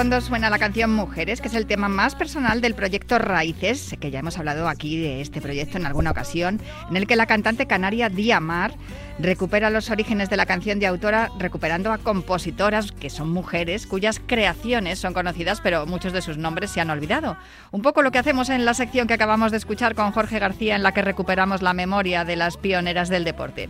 Fondo 0.01 0.19
suena 0.19 0.49
la 0.49 0.57
canción 0.57 0.91
Mujeres, 0.91 1.41
que 1.41 1.47
es 1.47 1.53
el 1.53 1.67
tema 1.67 1.87
más 1.87 2.15
personal 2.15 2.59
del 2.59 2.73
proyecto 2.73 3.19
Raíces, 3.19 3.95
que 3.99 4.09
ya 4.09 4.17
hemos 4.17 4.35
hablado 4.39 4.67
aquí 4.67 4.99
de 4.99 5.21
este 5.21 5.41
proyecto 5.41 5.77
en 5.77 5.85
alguna 5.85 6.09
ocasión, 6.09 6.59
en 6.89 6.97
el 6.97 7.05
que 7.05 7.15
la 7.15 7.27
cantante 7.27 7.67
canaria 7.67 8.09
Diamar 8.09 8.73
recupera 9.19 9.69
los 9.69 9.91
orígenes 9.91 10.31
de 10.31 10.37
la 10.37 10.47
canción 10.47 10.79
de 10.79 10.87
autora, 10.87 11.29
recuperando 11.37 11.91
a 11.91 11.99
compositoras 11.99 12.91
que 12.91 13.11
son 13.11 13.29
mujeres, 13.29 13.85
cuyas 13.85 14.19
creaciones 14.25 14.97
son 14.97 15.13
conocidas, 15.13 15.61
pero 15.61 15.85
muchos 15.85 16.13
de 16.13 16.23
sus 16.23 16.35
nombres 16.35 16.71
se 16.71 16.81
han 16.81 16.89
olvidado. 16.89 17.37
Un 17.69 17.83
poco 17.83 18.01
lo 18.01 18.09
que 18.09 18.17
hacemos 18.17 18.49
en 18.49 18.65
la 18.65 18.73
sección 18.73 19.05
que 19.05 19.13
acabamos 19.13 19.51
de 19.51 19.57
escuchar 19.57 19.93
con 19.93 20.13
Jorge 20.13 20.39
García, 20.39 20.75
en 20.75 20.81
la 20.81 20.93
que 20.95 21.03
recuperamos 21.03 21.61
la 21.61 21.75
memoria 21.75 22.25
de 22.25 22.37
las 22.37 22.57
pioneras 22.57 23.07
del 23.09 23.23
deporte. 23.23 23.69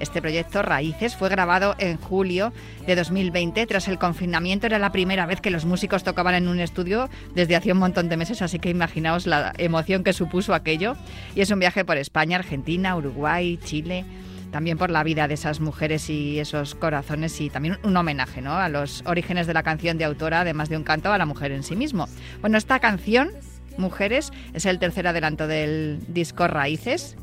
Este 0.00 0.22
proyecto 0.22 0.62
Raíces 0.62 1.14
fue 1.14 1.28
grabado 1.28 1.74
en 1.78 1.98
julio 1.98 2.52
de 2.86 2.96
2020. 2.96 3.66
Tras 3.66 3.86
el 3.86 3.98
confinamiento 3.98 4.66
era 4.66 4.78
la 4.78 4.92
primera 4.92 5.26
vez 5.26 5.42
que 5.42 5.50
los 5.50 5.66
músicos 5.66 6.02
tocaban 6.02 6.34
en 6.34 6.48
un 6.48 6.58
estudio 6.58 7.10
desde 7.34 7.54
hace 7.54 7.72
un 7.72 7.78
montón 7.78 8.08
de 8.08 8.16
meses, 8.16 8.40
así 8.40 8.58
que 8.58 8.70
imaginaos 8.70 9.26
la 9.26 9.52
emoción 9.58 10.02
que 10.02 10.14
supuso 10.14 10.54
aquello. 10.54 10.96
Y 11.34 11.42
es 11.42 11.50
un 11.50 11.58
viaje 11.58 11.84
por 11.84 11.98
España, 11.98 12.38
Argentina, 12.38 12.96
Uruguay, 12.96 13.58
Chile, 13.62 14.06
también 14.50 14.78
por 14.78 14.90
la 14.90 15.04
vida 15.04 15.28
de 15.28 15.34
esas 15.34 15.60
mujeres 15.60 16.08
y 16.08 16.38
esos 16.38 16.74
corazones 16.74 17.38
y 17.40 17.50
también 17.50 17.78
un 17.82 17.94
homenaje 17.96 18.40
¿no? 18.40 18.54
a 18.54 18.70
los 18.70 19.02
orígenes 19.06 19.46
de 19.46 19.54
la 19.54 19.62
canción 19.62 19.98
de 19.98 20.04
autora, 20.04 20.40
además 20.40 20.70
de 20.70 20.78
un 20.78 20.82
canto 20.82 21.12
a 21.12 21.18
la 21.18 21.26
mujer 21.26 21.52
en 21.52 21.62
sí 21.62 21.76
mismo. 21.76 22.08
Bueno, 22.40 22.56
esta 22.56 22.78
canción, 22.80 23.30
Mujeres, 23.76 24.32
es 24.52 24.66
el 24.66 24.78
tercer 24.78 25.06
adelanto 25.06 25.46
del 25.46 26.00
disco 26.08 26.46
Raíces, 26.46 27.16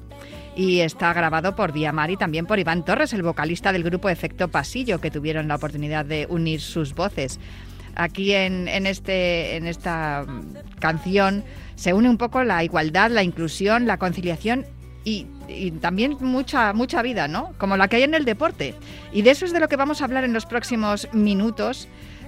y 0.57 0.79
está 0.79 1.13
grabado 1.13 1.55
por 1.55 1.71
Diamar 1.71 2.09
y 2.09 2.17
también 2.17 2.47
por 2.47 2.57
Iván 2.57 2.83
Torres, 2.83 3.13
el 3.13 3.21
vocalista 3.21 3.71
del 3.71 3.83
grupo 3.83 4.09
Efecto 4.09 4.47
Pasillo, 4.47 4.99
que 4.99 5.11
tuvieron 5.11 5.47
la 5.47 5.55
oportunidad 5.55 6.03
de 6.03 6.25
unir 6.29 6.61
sus 6.61 6.95
voces. 6.95 7.39
Aquí 7.95 8.33
en, 8.33 8.67
en 8.67 8.87
este, 8.87 9.55
en 9.55 9.67
esta 9.67 10.25
canción 10.79 11.43
se 11.75 11.93
une 11.93 12.09
un 12.09 12.17
poco 12.17 12.43
la 12.43 12.63
igualdad, 12.63 13.11
la 13.11 13.21
inclusión, 13.21 13.85
la 13.85 13.97
conciliación 13.97 14.65
y, 15.03 15.27
y 15.47 15.71
también 15.71 16.17
mucha, 16.21 16.73
mucha 16.73 17.03
vida, 17.03 17.27
¿no? 17.27 17.53
Como 17.59 17.77
la 17.77 17.87
que 17.87 17.97
hay 17.97 18.03
en 18.03 18.15
el 18.15 18.25
deporte. 18.25 18.73
Y 19.13 19.21
de 19.21 19.31
eso 19.31 19.45
es 19.45 19.53
de 19.53 19.59
lo 19.59 19.67
que 19.67 19.75
vamos 19.75 20.01
a 20.01 20.05
hablar 20.05 20.23
en 20.23 20.33
los 20.33 20.47
próximos 20.47 21.07
minutos 21.13 21.87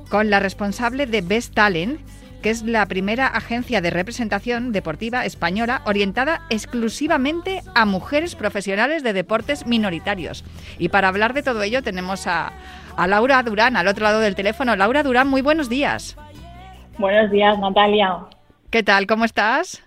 con 0.10 0.30
la 0.30 0.40
responsable 0.40 1.08
de 1.08 1.22
Best 1.22 1.56
Talent, 1.56 2.00
que 2.42 2.50
es 2.50 2.64
la 2.64 2.86
primera 2.86 3.28
agencia 3.28 3.82
de 3.82 3.90
representación 3.90 4.72
deportiva 4.72 5.26
española 5.26 5.82
orientada 5.86 6.42
exclusivamente 6.50 7.62
a 7.76 7.86
mujeres 7.86 8.36
profesionales 8.36 9.04
de 9.04 9.14
deportes 9.14 9.68
minoritarios. 9.68 10.44
Y 10.78 10.90
para 10.90 11.10
hablar 11.10 11.34
de 11.34 11.44
todo 11.44 11.62
ello 11.64 11.84
tenemos 11.84 12.28
a, 12.28 12.52
a 12.96 13.08
Laura 13.08 13.44
Durán 13.44 13.76
al 13.76 13.88
otro 13.88 14.04
lado 14.04 14.20
del 14.20 14.36
teléfono. 14.36 14.76
Laura 14.76 15.04
Durán, 15.04 15.28
muy 15.28 15.42
buenos 15.42 15.70
días. 15.70 16.18
Buenos 16.98 17.32
días, 17.32 17.58
Natalia. 17.60 18.18
¿Qué 18.70 18.84
tal? 18.84 19.08
¿Cómo 19.08 19.26
estás? 19.26 19.84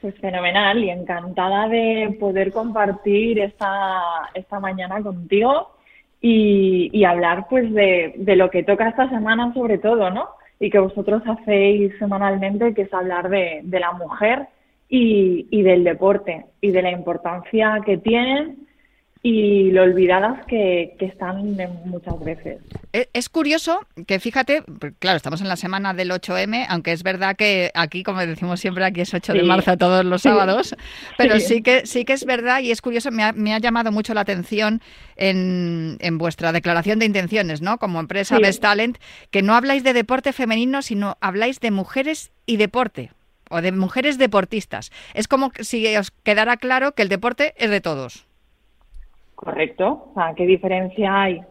Pues 0.00 0.18
fenomenal 0.20 0.82
y 0.82 0.90
encantada 0.90 1.68
de 1.68 2.16
poder 2.20 2.52
compartir 2.52 3.38
esta, 3.38 4.00
esta 4.34 4.60
mañana 4.60 5.00
contigo 5.02 5.76
y, 6.20 6.90
y 6.92 7.04
hablar 7.04 7.46
pues 7.48 7.72
de, 7.72 8.14
de 8.16 8.36
lo 8.36 8.50
que 8.50 8.62
toca 8.62 8.88
esta 8.88 9.08
semana 9.08 9.52
sobre 9.54 9.78
todo, 9.78 10.10
¿no? 10.10 10.28
Y 10.60 10.70
que 10.70 10.78
vosotros 10.78 11.22
hacéis 11.26 11.92
semanalmente, 11.98 12.74
que 12.74 12.82
es 12.82 12.94
hablar 12.94 13.28
de, 13.28 13.60
de 13.62 13.80
la 13.80 13.92
mujer 13.92 14.48
y, 14.88 15.46
y 15.50 15.62
del 15.62 15.84
deporte 15.84 16.46
y 16.60 16.70
de 16.70 16.82
la 16.82 16.90
importancia 16.90 17.80
que 17.84 17.98
tienen 17.98 18.63
y 19.26 19.70
lo 19.70 19.82
olvidadas 19.84 20.44
que, 20.46 20.94
que 20.98 21.06
están 21.06 21.56
muchas 21.86 22.20
veces. 22.22 22.58
E- 22.92 23.08
Es 23.14 23.30
curioso 23.30 23.80
que 24.06 24.20
fíjate, 24.20 24.62
claro, 24.98 25.16
estamos 25.16 25.40
en 25.40 25.48
la 25.48 25.56
semana 25.56 25.94
del 25.94 26.10
8M, 26.10 26.66
aunque 26.68 26.92
es 26.92 27.02
verdad 27.02 27.34
que 27.34 27.70
aquí, 27.74 28.02
como 28.02 28.20
decimos 28.20 28.60
siempre, 28.60 28.84
aquí 28.84 29.00
es 29.00 29.14
8 29.14 29.32
de 29.32 29.42
marzo 29.42 29.78
todos 29.78 30.04
los 30.04 30.20
Sí. 30.20 30.28
sábados, 30.28 30.76
pero 31.16 31.40
Sí. 31.40 31.46
sí 31.54 31.62
que 31.62 31.86
sí 31.86 32.04
que 32.04 32.12
es 32.12 32.26
verdad 32.26 32.60
y 32.60 32.70
es 32.70 32.82
curioso, 32.82 33.10
me 33.10 33.22
ha, 33.24 33.32
me 33.32 33.54
ha 33.54 33.58
llamado 33.58 33.90
mucho 33.92 34.12
la 34.12 34.20
atención 34.20 34.82
en, 35.16 35.96
en 36.00 36.18
vuestra 36.18 36.52
declaración 36.52 36.98
de 36.98 37.06
intenciones, 37.06 37.62
¿no? 37.62 37.78
Como 37.78 38.00
empresa. 38.00 38.38
Best 38.38 38.60
Talent, 38.60 38.98
que 39.30 39.40
no 39.40 39.54
habláis 39.54 39.82
de 39.84 39.94
deporte 39.94 40.34
femenino, 40.34 40.82
sino 40.82 41.16
habláis 41.22 41.60
de 41.60 41.70
mujeres 41.70 42.30
y 42.44 42.58
deporte 42.58 43.10
o 43.48 43.62
de 43.62 43.72
mujeres 43.72 44.18
deportistas. 44.18 44.90
Es 45.14 45.28
como 45.28 45.50
si 45.60 45.96
os 45.96 46.10
quedara 46.10 46.58
claro 46.58 46.92
que 46.92 47.00
el 47.02 47.08
deporte 47.08 47.54
es 47.56 47.70
de 47.70 47.80
todos. 47.80 48.26
Correcto. 49.44 50.08
O 50.10 50.14
sea, 50.14 50.32
¿qué 50.34 50.46
diferencia 50.46 51.22
hay? 51.22 51.42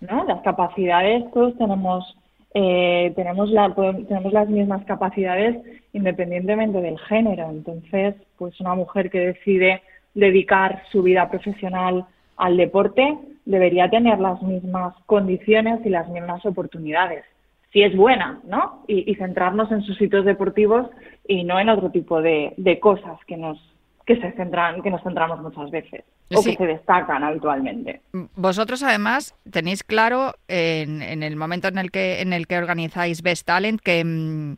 ¿No? 0.00 0.24
Las 0.24 0.40
capacidades, 0.42 1.24
todos 1.32 1.56
tenemos, 1.58 2.16
eh, 2.54 3.12
tenemos, 3.16 3.50
la, 3.50 3.74
tenemos 3.74 4.32
las 4.32 4.48
mismas 4.48 4.84
capacidades 4.84 5.56
independientemente 5.92 6.80
del 6.80 6.98
género. 7.00 7.50
Entonces, 7.50 8.14
pues 8.38 8.60
una 8.60 8.74
mujer 8.74 9.10
que 9.10 9.18
decide 9.18 9.82
dedicar 10.14 10.84
su 10.92 11.02
vida 11.02 11.28
profesional 11.28 12.06
al 12.36 12.56
deporte 12.56 13.18
debería 13.44 13.90
tener 13.90 14.20
las 14.20 14.40
mismas 14.42 14.94
condiciones 15.06 15.84
y 15.84 15.88
las 15.88 16.08
mismas 16.08 16.46
oportunidades. 16.46 17.24
Si 17.72 17.82
es 17.82 17.96
buena, 17.96 18.40
¿no? 18.44 18.84
Y, 18.86 19.10
y 19.10 19.16
centrarnos 19.16 19.72
en 19.72 19.82
sus 19.82 19.98
sitios 19.98 20.24
deportivos 20.24 20.88
y 21.26 21.42
no 21.42 21.58
en 21.58 21.68
otro 21.68 21.90
tipo 21.90 22.22
de, 22.22 22.54
de 22.56 22.78
cosas 22.78 23.18
que 23.26 23.36
nos 23.36 23.58
que 24.06 24.20
se 24.20 24.32
centran, 24.32 24.82
que 24.82 24.90
nos 24.90 25.02
centramos 25.02 25.40
muchas 25.40 25.70
veces 25.70 26.04
o 26.34 26.42
que 26.42 26.54
se 26.56 26.66
destacan 26.66 27.22
habitualmente. 27.24 28.00
Vosotros 28.36 28.82
además 28.82 29.34
tenéis 29.50 29.82
claro 29.82 30.34
en, 30.48 31.00
en 31.02 31.22
el 31.22 31.36
momento 31.36 31.68
en 31.68 31.78
el 31.78 31.90
que 31.90 32.20
en 32.20 32.32
el 32.32 32.46
que 32.46 32.58
organizáis 32.58 33.22
Best 33.22 33.46
Talent 33.46 33.80
que 33.80 34.04
mm, 34.04 34.56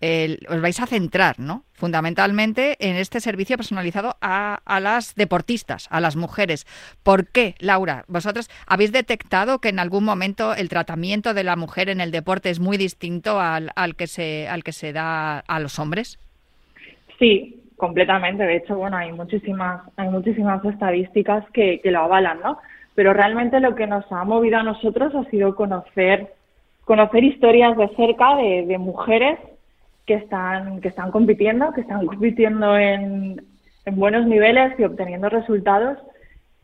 el- 0.00 0.40
os 0.48 0.60
vais 0.60 0.80
a 0.80 0.86
centrar, 0.86 1.38
¿no? 1.38 1.64
Fundamentalmente 1.74 2.76
en 2.80 2.96
este 2.96 3.20
servicio 3.20 3.56
personalizado 3.56 4.16
a, 4.20 4.58
a 4.64 4.80
las 4.80 5.14
deportistas, 5.14 5.86
a 5.90 6.00
las 6.00 6.16
mujeres. 6.16 6.66
¿Por 7.04 7.28
qué, 7.28 7.54
Laura? 7.60 8.04
¿Vosotros 8.08 8.50
habéis 8.66 8.90
detectado 8.92 9.60
que 9.60 9.68
en 9.68 9.78
algún 9.78 10.04
momento 10.04 10.54
el 10.54 10.68
tratamiento 10.68 11.34
de 11.34 11.44
la 11.44 11.54
mujer 11.56 11.88
en 11.88 12.00
el 12.00 12.10
deporte 12.10 12.50
es 12.50 12.58
muy 12.58 12.76
distinto 12.78 13.40
al, 13.40 13.70
al 13.76 13.94
que 13.94 14.06
se 14.08 14.48
al 14.48 14.64
que 14.64 14.72
se 14.72 14.92
da 14.92 15.38
a 15.38 15.60
los 15.60 15.78
hombres? 15.78 16.18
Sí, 17.18 17.61
completamente. 17.82 18.44
De 18.44 18.58
hecho, 18.58 18.76
bueno, 18.76 18.96
hay 18.96 19.10
muchísimas, 19.10 19.82
hay 19.96 20.08
muchísimas 20.08 20.64
estadísticas 20.64 21.44
que, 21.50 21.80
lo 21.82 22.02
avalan, 22.02 22.38
¿no? 22.40 22.58
Pero 22.94 23.12
realmente 23.12 23.58
lo 23.58 23.74
que 23.74 23.88
nos 23.88 24.04
ha 24.12 24.22
movido 24.22 24.58
a 24.58 24.62
nosotros 24.62 25.12
ha 25.16 25.28
sido 25.30 25.56
conocer, 25.56 26.32
conocer 26.84 27.24
historias 27.24 27.76
de 27.76 27.88
cerca 27.96 28.36
de, 28.36 28.78
mujeres 28.78 29.36
que 30.06 30.14
están, 30.14 30.80
que 30.80 30.86
están 30.86 31.10
compitiendo, 31.10 31.72
que 31.72 31.80
están 31.80 32.06
compitiendo 32.06 32.78
en, 32.78 33.42
en 33.84 33.96
buenos 33.96 34.28
niveles 34.28 34.78
y 34.78 34.84
obteniendo 34.84 35.28
resultados 35.28 35.98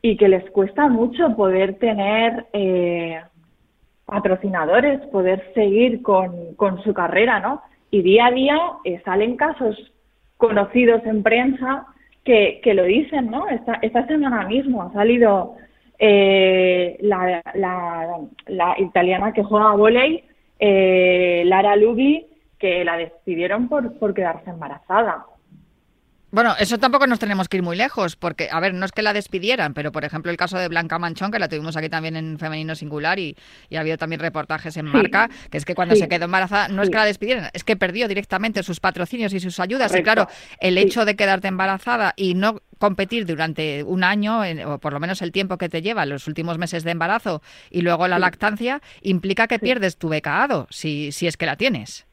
y 0.01 0.17
que 0.17 0.29
les 0.29 0.49
cuesta 0.53 0.87
mucho 0.87 1.35
poder 1.35 1.81
tener 1.81 2.47
eh, 2.53 3.21
patrocinadores, 4.07 5.01
poder 5.07 5.53
seguir 5.53 6.01
con, 6.01 6.55
con 6.55 6.81
su 6.85 6.95
carrera, 6.95 7.41
¿no? 7.41 7.61
Y 7.91 8.03
día 8.03 8.27
a 8.27 8.31
día 8.31 8.57
eh, 8.85 9.03
salen 9.05 9.37
casos 9.37 9.77
conocidos 10.39 11.05
en 11.05 11.23
prensa 11.23 11.87
que, 12.25 12.61
que 12.63 12.73
lo 12.73 12.85
dicen, 12.85 13.31
¿no? 13.31 13.49
Esta, 13.49 13.75
esta 13.83 14.07
semana 14.07 14.47
mismo 14.47 14.83
ha 14.83 14.93
salido 14.93 15.57
eh, 15.99 16.97
la, 17.01 17.43
la, 17.55 18.75
italiana 18.79 19.33
que 19.33 19.43
juega 19.43 19.73
a 19.73 19.77
volei, 19.77 20.25
eh, 20.59 21.43
Lara 21.45 21.77
Lubi, 21.77 22.25
que 22.59 22.85
la 22.85 22.97
despidieron 22.97 23.69
por, 23.69 23.99
por 23.99 24.15
quedarse 24.15 24.51
embarazada. 24.51 25.27
Bueno, 26.31 26.55
eso 26.59 26.77
tampoco 26.77 27.07
nos 27.07 27.19
tenemos 27.19 27.49
que 27.49 27.57
ir 27.57 27.63
muy 27.63 27.75
lejos, 27.75 28.15
porque, 28.17 28.49
a 28.53 28.61
ver, 28.61 28.75
no 28.75 28.85
es 28.85 28.93
que 28.93 29.01
la 29.01 29.15
despidieran, 29.15 29.73
pero 29.73 29.93
por 29.93 30.05
ejemplo 30.05 30.31
el 30.31 30.37
caso 30.37 30.59
de 30.59 30.69
Blanca 30.69 30.99
Manchón, 30.99 31.31
que 31.31 31.39
la 31.39 31.49
tuvimos 31.49 31.75
aquí 31.77 31.89
también 31.89 32.17
en 32.17 32.39
Femenino 32.39 32.75
Singular 32.75 33.19
y, 33.19 33.35
ha 33.75 33.81
habido 33.81 33.97
también 33.97 34.21
reportajes 34.21 34.77
en 34.77 34.85
marca, 34.87 35.31
que 35.51 35.57
es 35.57 35.65
que 35.65 35.75
cuando 35.75 35.97
se 35.97 36.07
quedó 36.07 36.27
embarazada 36.27 36.69
no 36.69 36.83
es 36.83 36.91
que 36.91 36.97
la 36.97 37.07
despidieran, 37.07 37.49
es 37.55 37.65
que 37.65 37.77
perdió 37.77 38.09
directamente 38.09 38.63
sus 38.63 38.79
patrocinios 38.79 39.33
y 39.33 39.41
sus 39.41 39.59
ayudas. 39.59 39.95
Y 39.97 40.03
claro, 40.03 40.27
el 40.61 40.77
hecho 40.77 41.07
de 41.07 41.17
quedarte 41.17 41.49
embarazada 41.49 42.13
y 42.15 42.35
no 42.35 42.61
competir 42.77 43.25
durante 43.25 43.83
un 43.83 44.05
año, 44.05 44.43
o 44.67 44.79
por 44.79 44.93
lo 44.93 45.01
menos 45.01 45.23
el 45.23 45.33
tiempo 45.33 45.57
que 45.57 45.71
te 45.71 45.81
lleva, 45.81 46.05
los 46.05 46.29
últimos 46.29 46.59
meses 46.59 46.85
de 46.85 46.91
embarazo 46.91 47.41
y 47.71 47.81
luego 47.81 48.07
la 48.07 48.19
lactancia, 48.19 48.83
implica 49.01 49.47
que 49.47 49.59
pierdes 49.59 49.97
tu 49.97 50.11
becaado, 50.11 50.67
si, 50.71 51.11
si 51.11 51.27
es 51.27 51.39
que 51.39 51.47
la 51.47 51.57
tienes. 51.57 52.07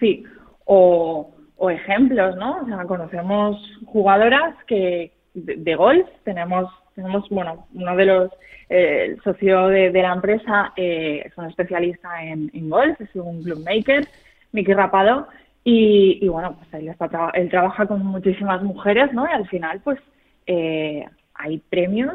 Sí, 0.00 0.24
o 0.64 1.37
o 1.58 1.70
ejemplos, 1.70 2.36
¿no? 2.36 2.62
O 2.62 2.66
sea, 2.66 2.84
conocemos 2.84 3.56
jugadoras 3.84 4.54
que 4.66 5.12
de, 5.34 5.74
golf, 5.74 6.06
tenemos, 6.24 6.70
tenemos, 6.94 7.28
bueno, 7.30 7.66
uno 7.74 7.96
de 7.96 8.04
los, 8.06 8.32
eh, 8.68 9.06
el 9.10 9.22
socio 9.22 9.66
de, 9.66 9.90
la 9.90 10.12
empresa 10.12 10.72
eh, 10.76 11.22
es 11.26 11.36
un 11.36 11.46
especialista 11.46 12.22
en, 12.22 12.70
golf, 12.70 13.00
es 13.00 13.14
un 13.14 13.44
maker, 13.64 14.06
Miki 14.52 14.72
Rapado, 14.72 15.26
y, 15.64 16.26
bueno, 16.28 16.56
pues 16.56 16.82
él, 16.82 16.88
está, 16.88 17.30
él 17.34 17.50
trabaja 17.50 17.86
con 17.86 18.06
muchísimas 18.06 18.62
mujeres, 18.62 19.12
¿no? 19.12 19.26
Y 19.28 19.32
al 19.32 19.46
final, 19.48 19.80
pues, 19.84 19.98
eh, 20.46 21.04
hay 21.34 21.58
premios 21.68 22.14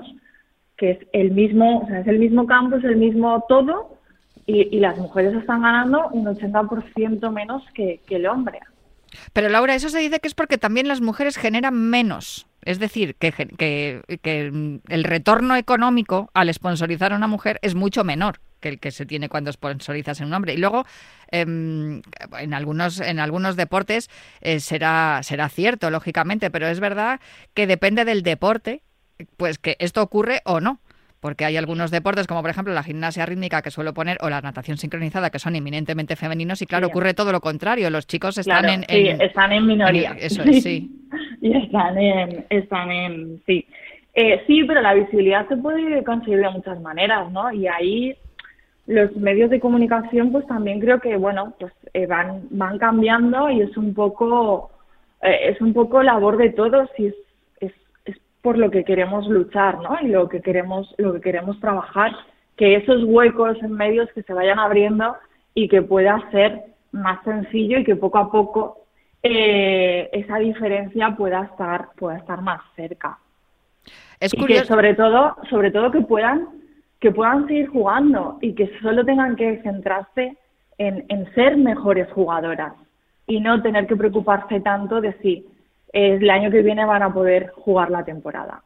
que 0.76 0.92
es 0.92 1.00
el 1.12 1.32
mismo, 1.32 1.82
o 1.82 1.88
sea, 1.88 2.00
es 2.00 2.08
el 2.08 2.18
mismo 2.18 2.48
campo, 2.48 2.78
es 2.78 2.84
el 2.84 2.96
mismo 2.96 3.46
todo, 3.48 3.98
y, 4.48 4.76
y 4.76 4.80
las 4.80 4.98
mujeres 4.98 5.36
están 5.36 5.62
ganando 5.62 6.08
un 6.10 6.26
80% 6.26 7.32
menos 7.32 7.62
que 7.74 8.00
el 8.10 8.26
hombre. 8.26 8.60
Pero 9.34 9.50
Laura, 9.50 9.76
eso 9.76 9.90
se 9.90 10.00
dice 10.00 10.20
que 10.20 10.28
es 10.28 10.34
porque 10.34 10.58
también 10.58 10.88
las 10.88 11.02
mujeres 11.02 11.38
generan 11.38 11.76
menos. 11.76 12.48
Es 12.66 12.80
decir, 12.80 13.16
que, 13.16 13.32
que, 13.32 14.02
el 14.88 15.04
retorno 15.04 15.56
económico 15.56 16.30
al 16.34 16.54
sponsorizar 16.54 17.12
a 17.14 17.18
una 17.18 17.28
mujer 17.28 17.60
es 17.62 17.76
mucho 17.76 18.04
menor 18.04 18.40
que 18.62 18.70
el 18.70 18.80
que 18.80 18.92
se 18.92 19.06
tiene 19.06 19.28
cuando 19.28 19.52
sponsorizas 19.52 20.22
a 20.22 20.26
un 20.26 20.34
hombre. 20.34 20.54
Y 20.54 20.58
luego, 20.58 20.86
em, 21.30 22.02
en, 22.40 22.54
algunos, 22.54 23.02
en 23.02 23.20
algunos 23.20 23.58
deportes 23.58 24.10
eh, 24.40 24.62
será, 24.62 25.20
será 25.24 25.50
cierto, 25.50 25.90
lógicamente, 25.90 26.50
pero 26.50 26.68
es 26.68 26.80
verdad 26.80 27.20
que 27.54 27.68
depende 27.68 28.06
del 28.06 28.24
deporte, 28.24 28.82
pues 29.36 29.58
que 29.60 29.76
esto 29.80 30.02
ocurre 30.02 30.42
o 30.46 30.62
no 30.62 30.80
porque 31.24 31.46
hay 31.46 31.56
algunos 31.56 31.90
deportes, 31.90 32.28
como 32.28 32.42
por 32.42 32.50
ejemplo 32.50 32.74
la 32.74 32.84
gimnasia 32.84 33.26
rítmica 33.26 33.62
que 33.62 33.72
suelo 33.72 33.94
poner, 33.94 34.18
o 34.20 34.30
la 34.30 34.42
natación 34.42 34.76
sincronizada, 34.76 35.30
que 35.30 35.40
son 35.40 35.56
eminentemente 35.56 36.18
femeninos, 36.18 36.62
y 36.62 36.66
claro, 36.66 36.88
ocurre 36.88 37.14
todo 37.14 37.32
lo 37.32 37.40
contrario. 37.40 37.90
Los 37.90 38.06
chicos 38.08 38.38
están 38.38 38.66
en, 38.68 38.84
sí, 38.84 39.08
están 39.08 39.54
en 39.54 39.66
minoría. 39.66 40.18
eso 40.20 40.44
es, 40.44 40.62
sí. 40.62 40.92
y 41.42 41.56
están 41.56 41.98
en, 41.98 42.46
están 42.50 42.92
en, 42.92 43.42
sí. 43.46 43.66
Eh, 44.14 44.44
sí, 44.48 44.66
pero 44.66 44.82
la 44.82 44.94
visibilidad 44.94 45.48
se 45.48 45.56
puede 45.56 46.04
conseguir 46.04 46.40
de 46.40 46.50
muchas 46.50 46.82
maneras, 46.82 47.32
¿no? 47.32 47.54
Y 47.54 47.68
ahí 47.68 48.18
los 48.86 49.16
medios 49.16 49.50
de 49.50 49.62
comunicación, 49.62 50.30
pues 50.34 50.46
también 50.48 50.82
creo 50.82 51.00
que, 51.00 51.16
bueno, 51.16 51.54
pues 51.58 51.72
eh, 51.94 52.06
van, 52.06 52.42
van 52.50 52.78
cambiando 52.80 53.50
y 53.50 53.62
es 53.62 53.78
un 53.78 53.94
poco, 53.94 54.72
eh, 55.22 55.52
es 55.52 55.62
un 55.62 55.74
poco 55.74 56.04
labor 56.04 56.36
de 56.36 56.50
todos 56.50 56.90
y 56.98 57.06
es 57.06 57.16
por 58.44 58.58
lo 58.58 58.70
que 58.70 58.84
queremos 58.84 59.26
luchar, 59.28 59.80
¿no? 59.80 59.98
Y 60.02 60.10
lo 60.10 60.28
que 60.28 60.42
queremos, 60.42 60.94
lo 60.98 61.14
que 61.14 61.22
queremos 61.22 61.58
trabajar, 61.62 62.12
que 62.58 62.76
esos 62.76 63.02
huecos 63.06 63.58
en 63.64 63.72
medios 63.72 64.10
que 64.14 64.22
se 64.22 64.34
vayan 64.34 64.60
abriendo 64.60 65.16
y 65.56 65.70
que 65.70 65.82
pueda 65.82 66.30
ser 66.30 66.62
más 66.92 67.24
sencillo 67.24 67.80
y 67.80 67.86
que 67.86 67.96
poco 67.96 68.18
a 68.18 68.30
poco 68.30 68.82
eh, 69.24 70.10
esa 70.12 70.40
diferencia 70.40 71.16
pueda 71.16 71.44
estar, 71.44 71.92
pueda 71.98 72.18
estar 72.18 72.42
más 72.42 72.62
cerca. 72.76 73.18
Es 74.20 74.34
y 74.34 74.46
que 74.46 74.66
sobre 74.66 74.94
todo, 74.94 75.38
sobre 75.50 75.72
todo 75.72 75.90
que 75.90 76.02
puedan, 76.02 76.50
que 77.00 77.12
puedan 77.12 77.48
seguir 77.48 77.70
jugando 77.70 78.40
y 78.42 78.54
que 78.56 78.78
solo 78.82 79.06
tengan 79.06 79.38
que 79.38 79.62
centrarse 79.64 80.36
en, 80.78 81.06
en 81.08 81.34
ser 81.34 81.56
mejores 81.56 82.12
jugadoras 82.12 82.74
y 83.26 83.40
no 83.40 83.62
tener 83.62 83.88
que 83.88 83.96
preocuparse 83.96 84.60
tanto 84.60 85.00
de 85.00 85.14
si 85.22 85.48
el 85.94 86.30
año 86.30 86.52
que 86.52 86.62
viene 86.62 86.86
van 86.86 87.04
a 87.04 87.14
poder 87.14 87.52
jugar 87.56 87.92
la 87.92 88.04
temporada. 88.04 88.64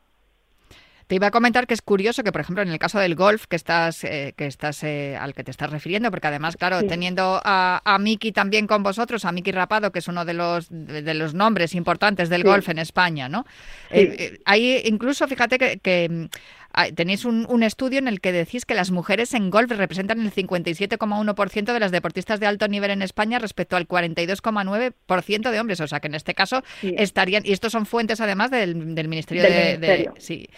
Te 1.07 1.15
iba 1.15 1.27
a 1.27 1.31
comentar 1.31 1.67
que 1.67 1.73
es 1.73 1.81
curioso 1.81 2.21
que, 2.21 2.33
por 2.33 2.41
ejemplo, 2.41 2.61
en 2.61 2.69
el 2.69 2.79
caso 2.79 2.99
del 2.99 3.15
golf 3.15 3.45
que 3.47 3.55
estás, 3.55 4.03
eh, 4.03 4.33
que 4.35 4.45
estás 4.45 4.83
eh, 4.83 5.15
al 5.15 5.33
que 5.33 5.45
te 5.45 5.51
estás 5.51 5.69
refiriendo, 5.69 6.11
porque 6.11 6.27
además, 6.27 6.57
claro, 6.57 6.83
teniendo 6.83 7.39
a, 7.45 7.81
a 7.85 7.97
Miki 7.97 8.33
también 8.33 8.67
con 8.67 8.83
vosotros, 8.83 9.23
a 9.23 9.31
Miki 9.31 9.53
Rapado, 9.53 9.91
que 9.93 9.99
es 9.99 10.07
uno 10.09 10.25
de 10.25 10.33
los 10.33 10.67
de, 10.69 11.13
los 11.13 11.33
nombres 11.33 11.75
importantes 11.75 12.27
del 12.27 12.43
golf 12.43 12.67
en 12.67 12.79
España, 12.79 13.29
¿no? 13.29 13.45
Eh, 13.89 14.39
ahí 14.43 14.81
incluso, 14.83 15.25
fíjate 15.29 15.57
que 15.57 16.29
Ah, 16.66 16.66
tenéis 16.95 17.25
un, 17.25 17.63
estudio 17.63 17.99
en 17.99 18.07
el 18.07 18.21
que 18.21 18.31
decís 18.31 18.65
que 18.65 18.75
las 18.75 18.91
mujeres 18.91 19.33
en 19.33 19.49
golf 19.49 19.71
representan 19.71 20.21
el 20.21 20.31
57,1% 20.31 21.73
de 21.73 21.79
las 21.79 21.91
deportistas 21.91 22.39
de 22.39 22.45
alto 22.45 22.67
nivel 22.67 22.91
en 22.91 23.01
España 23.01 23.39
respecto 23.39 23.75
al 23.75 23.87
42,9% 23.87 25.51
de 25.51 25.59
hombres. 25.59 25.79
O 25.81 25.87
sea 25.87 25.99
que 25.99 26.07
en 26.07 26.15
este 26.15 26.33
caso 26.35 26.63
estarían, 26.81 27.43
y 27.45 27.51
estos 27.51 27.71
son 27.71 27.85
fuentes 27.85 28.21
además 28.21 28.51
del, 28.51 28.75
Ministerio 29.07 29.43
de, 29.43 30.11
sí, 30.19 30.49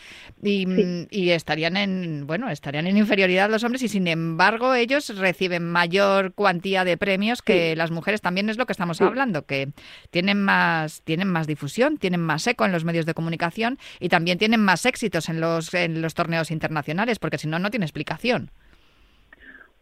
y, 0.41 1.29
estarían 1.29 1.77
en, 1.77 2.25
bueno, 2.27 2.49
estarían 2.49 2.87
en 2.87 2.97
inferioridad 2.97 3.49
los 3.49 3.63
hombres 3.63 3.83
y 3.83 3.87
sin 3.87 4.07
embargo 4.07 4.73
ellos 4.73 5.15
reciben 5.17 5.69
mayor 5.69 6.33
cuantía 6.33 6.83
de 6.83 6.97
premios 6.97 7.41
que 7.41 7.75
las 7.75 7.91
mujeres. 7.91 8.21
También 8.21 8.49
es 8.49 8.57
lo 8.57 8.65
que 8.65 8.73
estamos 8.73 9.01
hablando, 9.01 9.45
que 9.45 9.69
tienen 10.09 10.43
más, 10.43 11.01
tienen 11.03 11.27
más 11.27 11.47
difusión, 11.47 11.97
tienen 11.97 12.21
más 12.21 12.45
eco 12.47 12.65
en 12.65 12.71
los 12.71 12.83
medios 12.83 13.05
de 13.05 13.13
comunicación 13.13 13.77
y 13.99 14.09
también 14.09 14.37
tienen 14.37 14.61
más 14.61 14.85
éxitos 14.85 15.29
en 15.29 15.39
los, 15.39 15.73
en 15.73 16.01
los 16.01 16.08
torneos 16.13 16.51
internacionales, 16.51 17.19
porque 17.19 17.37
si 17.37 17.47
no, 17.47 17.59
no 17.59 17.69
tiene 17.69 17.85
explicación. 17.85 18.49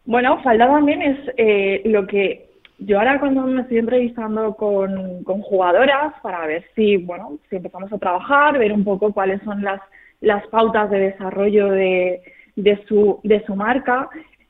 Bueno, 0.06 0.42
falta 0.42 0.68
también 0.68 1.02
es 1.02 1.20
eh, 1.38 1.82
lo 1.86 2.08
que 2.08 2.48
yo 2.80 3.00
ahora 3.00 3.20
cuando 3.20 3.42
me 3.42 3.62
estoy 3.62 3.80
entrevistando 3.80 4.56
con, 4.56 5.24
jugadoras 5.24 6.14
para 6.22 6.46
ver 6.46 6.66
si, 6.76 6.98
bueno, 6.98 7.40
si 7.50 7.56
empezamos 7.56 7.92
a 7.92 7.98
trabajar, 7.98 8.58
ver 8.58 8.72
un 8.72 8.84
poco 8.84 9.12
cuáles 9.12 9.42
son 9.44 9.64
las, 9.64 9.82
las 10.22 10.46
pautas 10.48 10.90
de 10.92 11.00
desarrollo 11.00 11.70
de, 11.70 12.22
de, 12.56 12.86
su, 12.88 13.20
de 13.24 13.44
su 13.46 13.56
marca. 13.56 14.10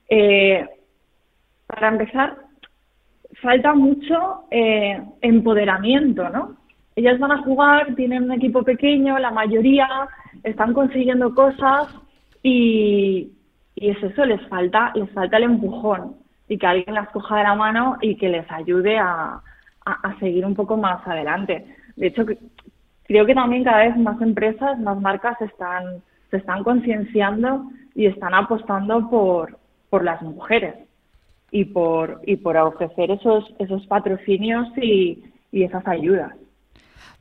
Eh, 0.09 0.65
para 1.67 1.87
empezar, 1.89 2.37
falta 3.41 3.73
mucho 3.73 4.45
eh, 4.51 5.01
empoderamiento, 5.21 6.29
¿no? 6.29 6.57
Ellas 6.97 7.19
van 7.19 7.31
a 7.31 7.43
jugar, 7.43 7.93
tienen 7.93 8.23
un 8.23 8.31
equipo 8.31 8.63
pequeño, 8.63 9.19
la 9.19 9.29
mayoría 9.29 9.87
están 10.41 10.73
consiguiendo 10.73 11.35
cosas 11.35 11.93
y, 12.41 13.33
es 13.75 14.01
eso, 14.01 14.25
les 14.25 14.41
falta, 14.47 14.91
les 14.95 15.07
falta 15.11 15.37
el 15.37 15.43
empujón 15.43 16.15
y 16.49 16.57
que 16.57 16.65
alguien 16.65 16.95
las 16.95 17.09
coja 17.09 17.37
de 17.37 17.43
la 17.43 17.53
mano 17.53 17.97
y 18.01 18.15
que 18.15 18.29
les 18.29 18.51
ayude 18.51 18.97
a, 18.97 19.39
a, 19.85 20.19
seguir 20.19 20.43
un 20.43 20.55
poco 20.55 20.75
más 20.75 21.05
adelante. 21.05 21.67
De 21.97 22.07
hecho, 22.07 22.25
creo 23.03 23.27
que 23.27 23.35
también 23.35 23.63
cada 23.63 23.85
vez 23.85 23.95
más 23.95 24.19
empresas, 24.19 24.79
más 24.79 24.99
marcas 24.99 25.39
están, 25.39 26.01
se 26.31 26.37
están 26.37 26.63
concienciando 26.63 27.69
y 27.93 28.07
están 28.07 28.33
apostando 28.33 29.07
por, 29.07 29.59
por 29.91 30.03
las 30.03 30.19
mujeres 30.23 30.73
y 31.51 31.65
por, 31.65 32.21
y 32.25 32.37
por 32.37 32.57
ofrecer 32.57 33.11
esos, 33.11 33.53
esos 33.59 33.85
patrocinios 33.85 34.67
y, 34.79 35.23
y 35.51 35.61
esas 35.61 35.87
ayudas. 35.87 36.33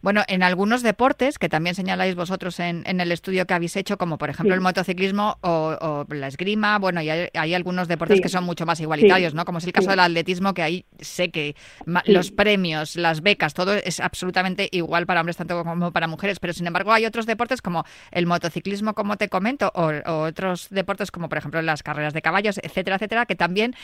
Bueno, 0.02 0.22
en 0.28 0.42
algunos 0.42 0.82
deportes, 0.82 1.38
que 1.38 1.48
también 1.48 1.74
señaláis 1.74 2.14
vosotros 2.14 2.60
en, 2.60 2.84
el 2.86 3.10
estudio 3.10 3.46
que 3.46 3.54
habéis 3.54 3.76
hecho, 3.76 3.96
como 3.96 4.18
por 4.18 4.30
ejemplo 4.30 4.54
el 4.54 4.60
motociclismo 4.60 5.38
o, 5.40 6.06
la 6.10 6.28
esgrima, 6.28 6.78
bueno, 6.78 7.00
y 7.02 7.10
hay, 7.10 7.54
algunos 7.54 7.88
deportes 7.88 8.20
que 8.20 8.28
son 8.28 8.44
mucho 8.44 8.66
más 8.66 8.78
igualitarios, 8.80 9.34
¿no? 9.34 9.44
Como 9.44 9.58
es 9.58 9.64
el 9.64 9.72
caso 9.72 9.90
del 9.90 10.00
atletismo, 10.00 10.54
que 10.54 10.62
ahí 10.62 10.86
sé 11.00 11.30
que 11.30 11.56
los 12.04 12.30
premios, 12.30 12.96
las 12.96 13.22
becas, 13.22 13.54
todo 13.54 13.74
es 13.74 14.00
absolutamente 14.00 14.68
igual 14.70 15.06
para 15.06 15.20
hombres 15.20 15.36
tanto 15.36 15.64
como 15.64 15.92
para 15.92 16.06
mujeres, 16.06 16.38
pero 16.40 16.52
sin 16.52 16.66
embargo 16.66 16.92
hay 16.92 17.06
otros 17.06 17.26
deportes 17.26 17.62
como 17.62 17.84
el 18.10 18.26
motociclismo, 18.26 18.94
como 18.94 19.16
te 19.16 19.28
comento, 19.28 19.72
o, 19.74 19.92
otros 20.26 20.68
deportes 20.70 21.10
como 21.10 21.28
por 21.28 21.38
ejemplo 21.38 21.62
las 21.62 21.82
carreras 21.82 22.12
de 22.12 22.22
caballos, 22.22 22.60
etcétera, 22.62 22.96
etcétera, 22.96 23.26
que 23.26 23.34
también 23.34 23.74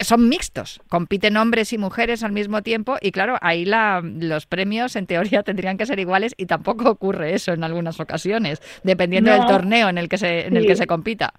son 0.00 0.28
mixtos, 0.28 0.80
compiten 0.88 1.36
hombres 1.36 1.72
y 1.72 1.78
mujeres 1.78 2.22
al 2.22 2.32
mismo 2.32 2.62
tiempo 2.62 2.96
y 3.00 3.12
claro, 3.12 3.38
ahí 3.40 3.64
la, 3.64 4.02
los 4.02 4.46
premios 4.46 4.96
en 4.96 5.06
teoría 5.06 5.42
tendrían 5.52 5.76
que 5.76 5.84
ser 5.86 5.98
iguales 6.00 6.34
y 6.38 6.46
tampoco 6.46 6.90
ocurre 6.96 7.34
eso 7.34 7.52
en 7.52 7.62
algunas 7.62 8.00
ocasiones, 8.00 8.60
dependiendo 8.82 9.30
del 9.30 9.44
torneo 9.46 9.88
en 9.90 9.98
el 9.98 10.08
que 10.08 10.16
se, 10.18 10.46
en 10.46 10.56
el 10.56 10.66
que 10.66 10.76
se 10.76 10.86
compita. 10.86 11.32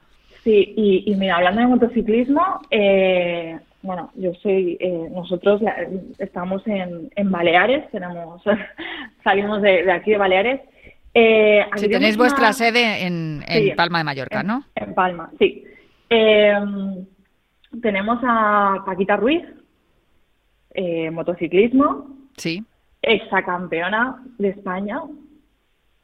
Sí, 0.43 0.73
y, 0.75 1.15
mira, 1.15 1.37
hablando 1.37 1.61
de 1.61 1.67
motociclismo, 1.67 2.41
eh, 2.69 3.57
bueno, 3.81 4.11
yo 4.15 4.33
soy, 4.41 4.77
eh, 4.79 5.07
nosotros 5.11 5.61
estamos 6.19 6.61
en, 6.67 7.09
en 7.15 7.31
Baleares, 7.31 7.89
tenemos, 7.91 8.41
salimos 9.23 9.61
de, 9.61 9.89
aquí 9.91 10.11
de 10.11 10.17
Baleares 10.17 10.61
Eh, 11.15 11.63
Si 11.75 11.87
tenéis 11.89 12.17
vuestra 12.17 12.51
sede 12.53 13.05
en, 13.05 13.43
en 13.47 13.63
Sí, 13.63 13.71
Palma 13.75 13.99
de 13.99 14.03
Mallorca, 14.03 14.41
en- 14.41 14.47
¿no? 14.47 14.63
En 14.75 14.93
Palma, 14.93 15.29
sí. 15.39 15.63
Eh, 16.09 16.53
tenemos 17.81 18.19
a 18.23 18.83
Paquita 18.85 19.15
Ruiz, 19.15 19.43
eh, 20.73 21.09
motociclismo, 21.11 22.07
Sí. 22.37 22.63
Exacampeona 23.03 24.23
de 24.39 24.49
España, 24.49 25.01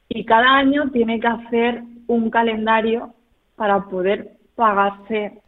y 0.09 0.25
cada 0.25 0.57
año 0.57 0.91
tiene 0.91 1.19
que 1.19 1.27
hacer 1.27 1.81
un 2.07 2.29
calendario 2.29 3.13
para 3.55 3.85
poder 3.85 4.37
pagarse 4.55 5.41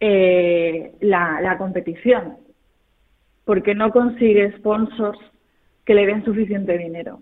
eh, 0.00 0.94
la, 1.00 1.40
la 1.40 1.58
competición, 1.58 2.36
porque 3.44 3.74
no 3.74 3.90
consigue 3.90 4.56
sponsors 4.58 5.18
que 5.84 5.94
le 5.94 6.06
den 6.06 6.24
suficiente 6.24 6.76
dinero. 6.76 7.20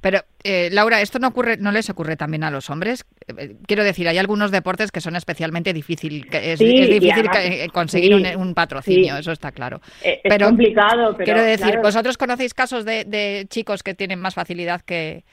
Pero, 0.00 0.20
eh, 0.44 0.70
Laura, 0.72 1.00
¿esto 1.02 1.18
no 1.18 1.28
ocurre, 1.28 1.58
no 1.58 1.72
les 1.72 1.90
ocurre 1.90 2.16
también 2.16 2.42
a 2.42 2.50
los 2.50 2.70
hombres? 2.70 3.04
Eh, 3.36 3.56
Quiero 3.66 3.84
decir, 3.84 4.08
hay 4.08 4.16
algunos 4.16 4.50
deportes 4.50 4.90
que 4.90 5.00
son 5.02 5.14
especialmente 5.14 5.72
difícil, 5.74 6.26
que 6.30 6.52
es, 6.52 6.58
Sí, 6.58 6.74
es 6.74 6.88
y 6.88 6.92
difícil 6.94 7.26
además- 7.28 7.36
eh, 7.44 7.68
conseguir 7.72 8.16
sí, 8.16 8.34
un, 8.36 8.40
un 8.48 8.54
patrocinio, 8.54 9.14
sí. 9.14 9.20
eso 9.20 9.32
está 9.32 9.52
claro. 9.52 9.80
Eh, 10.02 10.20
es 10.24 10.42
complicado, 10.42 11.12
pero 11.16 11.24
quiero 11.24 11.42
decir, 11.42 11.66
claro. 11.66 11.82
vosotros 11.82 12.16
conocéis 12.16 12.54
casos 12.54 12.84
de, 12.86 13.04
de 13.04 13.44
chicos 13.50 13.82
que 13.82 13.94
tienen 13.94 14.20
más 14.20 14.34
facilidad 14.34 14.80
que, 14.80 15.24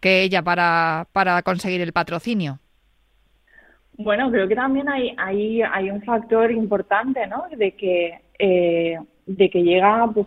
que 0.00 0.22
ella 0.22 0.42
para, 0.42 1.06
para 1.12 1.40
conseguir 1.42 1.80
el 1.80 1.92
patrocinio. 1.92 2.58
Bueno, 3.98 4.30
creo 4.30 4.46
que 4.48 4.56
también 4.56 4.88
hay, 4.88 5.14
hay, 5.16 5.62
hay 5.62 5.88
un 5.90 6.02
factor 6.02 6.50
importante, 6.50 7.26
¿no? 7.28 7.44
De 7.56 7.72
que, 7.72 8.18
eh, 8.38 8.98
de 9.26 9.50
que 9.50 9.62
llega, 9.62 10.06
pues, 10.12 10.26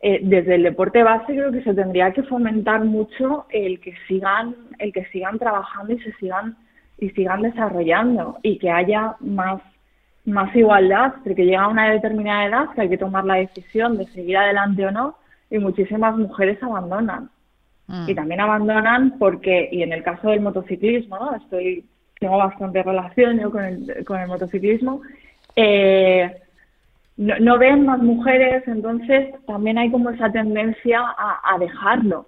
eh, 0.00 0.20
desde 0.22 0.54
el 0.56 0.62
deporte 0.62 1.02
base 1.02 1.32
creo 1.32 1.52
que 1.52 1.62
se 1.62 1.74
tendría 1.74 2.12
que 2.12 2.22
fomentar 2.22 2.84
mucho 2.84 3.46
el 3.50 3.80
que 3.80 3.94
sigan, 4.08 4.54
el 4.78 4.92
que 4.92 5.04
sigan 5.06 5.38
trabajando 5.38 5.92
y 5.92 6.00
se 6.00 6.12
sigan, 6.14 6.56
y 6.98 7.10
sigan 7.10 7.42
desarrollando 7.42 8.38
y 8.42 8.58
que 8.58 8.70
haya 8.70 9.16
más, 9.20 9.60
más 10.24 10.54
igualdad, 10.54 11.14
porque 11.24 11.44
llega 11.44 11.62
a 11.62 11.68
una 11.68 11.90
determinada 11.90 12.46
edad 12.46 12.70
que 12.74 12.82
hay 12.82 12.88
que 12.88 12.98
tomar 12.98 13.24
la 13.24 13.34
decisión 13.34 13.98
de 13.98 14.06
seguir 14.06 14.36
adelante 14.36 14.86
o 14.86 14.90
no, 14.90 15.16
y 15.50 15.58
muchísimas 15.58 16.16
mujeres 16.16 16.62
abandonan 16.62 17.30
Mm. 17.90 18.08
y 18.08 18.14
también 18.14 18.40
abandonan 18.40 19.18
porque, 19.18 19.68
y 19.72 19.82
en 19.82 19.92
el 19.92 20.04
caso 20.04 20.30
del 20.30 20.40
motociclismo, 20.40 21.18
¿no? 21.18 21.34
Estoy, 21.34 21.84
tengo 22.20 22.38
bastante 22.38 22.84
relación 22.84 23.40
yo 23.40 23.50
con 23.50 23.64
el, 23.64 24.04
con 24.04 24.20
el 24.20 24.28
motociclismo, 24.28 25.02
eh, 25.56 26.40
no, 27.20 27.38
no 27.38 27.58
ven 27.58 27.84
más 27.84 28.02
mujeres, 28.02 28.66
entonces 28.66 29.34
también 29.46 29.76
hay 29.76 29.90
como 29.90 30.08
esa 30.08 30.32
tendencia 30.32 31.00
a, 31.00 31.54
a 31.54 31.58
dejarlo. 31.58 32.26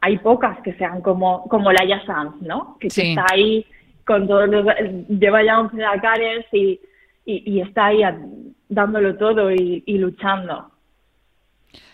Hay 0.00 0.18
pocas 0.18 0.60
que 0.62 0.74
sean 0.74 1.00
como, 1.00 1.44
como 1.44 1.70
Laia 1.70 2.04
Sanz, 2.04 2.34
¿no? 2.42 2.76
Que, 2.80 2.88
está 2.88 3.24
ahí 3.32 3.64
con 4.04 4.26
todos 4.26 4.48
los, 4.48 4.66
lleva 5.08 5.44
ya 5.44 5.60
11 5.60 5.76
Dakares 5.76 6.44
y, 6.50 6.80
y, 7.24 7.52
y 7.54 7.60
está 7.60 7.86
ahí 7.86 8.00
dándolo 8.68 9.16
todo 9.16 9.52
y, 9.52 9.84
y 9.86 9.98
luchando. 9.98 10.72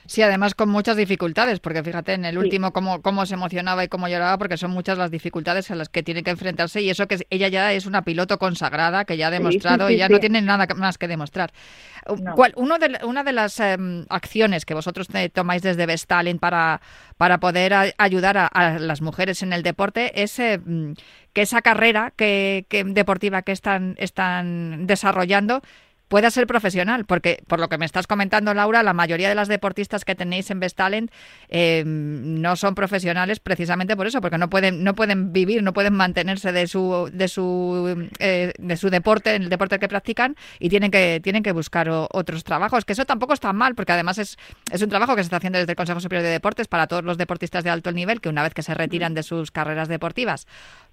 Sí, 0.07 0.21
además 0.23 0.55
con 0.55 0.69
muchas 0.69 0.97
dificultades, 0.97 1.61
porque 1.61 1.83
fíjate 1.83 2.13
en 2.15 2.25
el 2.25 2.33
Sí. 2.33 2.39
último 2.39 2.73
cómo, 2.73 3.03
cómo 3.03 3.25
se 3.27 3.35
emocionaba 3.35 3.85
y 3.85 3.89
cómo 3.89 4.09
lloraba, 4.09 4.37
porque 4.39 4.57
son 4.57 4.71
muchas 4.73 4.99
las 4.99 5.11
dificultades 5.11 5.71
a 5.71 5.75
las 5.75 5.89
que 5.89 6.03
tiene 6.03 6.23
que 6.23 6.31
enfrentarse 6.31 6.81
y 6.83 6.91
eso 6.91 7.07
que 7.07 7.27
ella 7.31 7.49
ya 7.49 7.73
es 7.73 7.87
una 7.87 8.03
piloto 8.03 8.39
consagrada, 8.39 9.05
que 9.05 9.17
ya 9.17 9.29
ha 9.29 9.31
demostrado 9.31 9.87
sí, 9.89 9.95
y 9.95 9.99
ya 9.99 10.09
no 10.09 10.19
tiene 10.19 10.43
nada 10.43 10.67
más 10.77 10.99
que 10.99 11.09
demostrar. 11.09 11.53
No. 12.21 12.35
¿Cuál- 12.35 12.53
uno 12.57 12.79
de, 12.79 12.99
una 13.05 13.23
de 13.23 13.33
las 13.33 13.61
em, 13.61 14.05
acciones 14.09 14.65
que 14.65 14.75
vosotros 14.75 15.07
te- 15.07 15.29
tomáis 15.29 15.63
desde 15.63 15.87
Vestalin 15.87 16.39
para, 16.39 16.81
para 17.17 17.39
poder 17.39 17.73
a- 17.75 17.93
ayudar 17.97 18.37
a, 18.39 18.47
a 18.49 18.79
las 18.81 19.01
mujeres 19.03 19.43
en 19.43 19.53
el 19.53 19.63
deporte 19.63 20.21
es 20.23 20.39
eh, 20.41 20.61
que 21.33 21.43
esa 21.43 21.63
carrera 21.63 22.13
que, 22.17 22.67
que 22.69 22.83
deportiva 22.85 23.43
que 23.43 23.53
están, 23.53 23.95
están 23.99 24.87
desarrollando 24.87 25.63
pueda 26.13 26.31
ser 26.31 26.47
profesional, 26.47 27.07
porque 27.07 27.43
por 27.47 27.59
lo 27.59 27.71
que 27.71 27.79
me 27.79 27.87
estás 27.87 28.07
comentando, 28.07 28.53
Laura, 28.53 28.83
la 28.83 28.93
mayoría 28.93 29.31
de 29.31 29.35
las 29.35 29.49
deportistas 29.49 30.05
que 30.05 30.15
tenéis 30.15 30.51
en 30.51 30.61
Best 30.61 30.77
Talent 30.77 31.11
eh, 31.49 31.85
no 31.87 32.55
son 32.57 32.75
profesionales 32.75 33.41
precisamente 33.41 33.97
por 33.97 34.07
eso, 34.07 34.21
porque 34.21 34.37
no 34.37 34.51
pueden 34.51 34.85
no 34.85 34.95
pueden 34.95 35.33
vivir, 35.33 35.63
no 35.63 35.73
pueden 35.73 35.95
mantenerse 35.95 36.53
de 36.53 36.67
su 36.67 37.09
de 37.11 37.29
su 37.29 38.11
eh, 38.19 38.53
de 38.59 38.77
su 38.77 38.91
deporte, 38.91 39.35
el 39.37 39.49
deporte 39.49 39.79
que 39.79 39.89
practican 39.89 40.37
y 40.59 40.69
tienen 40.69 40.91
que 40.91 41.19
tienen 41.23 41.43
que 41.43 41.53
buscar 41.53 41.89
otros 41.89 42.45
trabajos, 42.45 42.85
que 42.85 42.93
eso 42.93 43.07
tampoco 43.07 43.33
está 43.33 43.55
mal, 43.55 43.75
porque 43.75 43.93
además 43.93 44.19
es 44.19 44.37
es 44.71 44.83
un 44.83 44.91
trabajo 44.91 45.17
que 45.17 45.23
se 45.23 45.29
está 45.29 45.39
haciendo 45.39 45.61
desde 45.61 45.73
el 45.73 45.77
Consejo 45.77 46.01
Superior 46.01 46.25
de 46.25 46.31
Deportes 46.33 46.69
para 46.69 46.89
todos 46.89 47.05
los 47.05 47.17
deportistas 47.17 47.65
de 47.65 47.71
alto 47.71 47.91
nivel 47.91 48.21
que 48.21 48.29
una 48.29 48.43
vez 48.43 48.53
que 48.53 48.63
se 48.63 48.75
retiran 48.75 49.15
de 49.15 49.23
sus 49.23 49.51
carreras 49.51 49.89
deportivas 49.89 50.47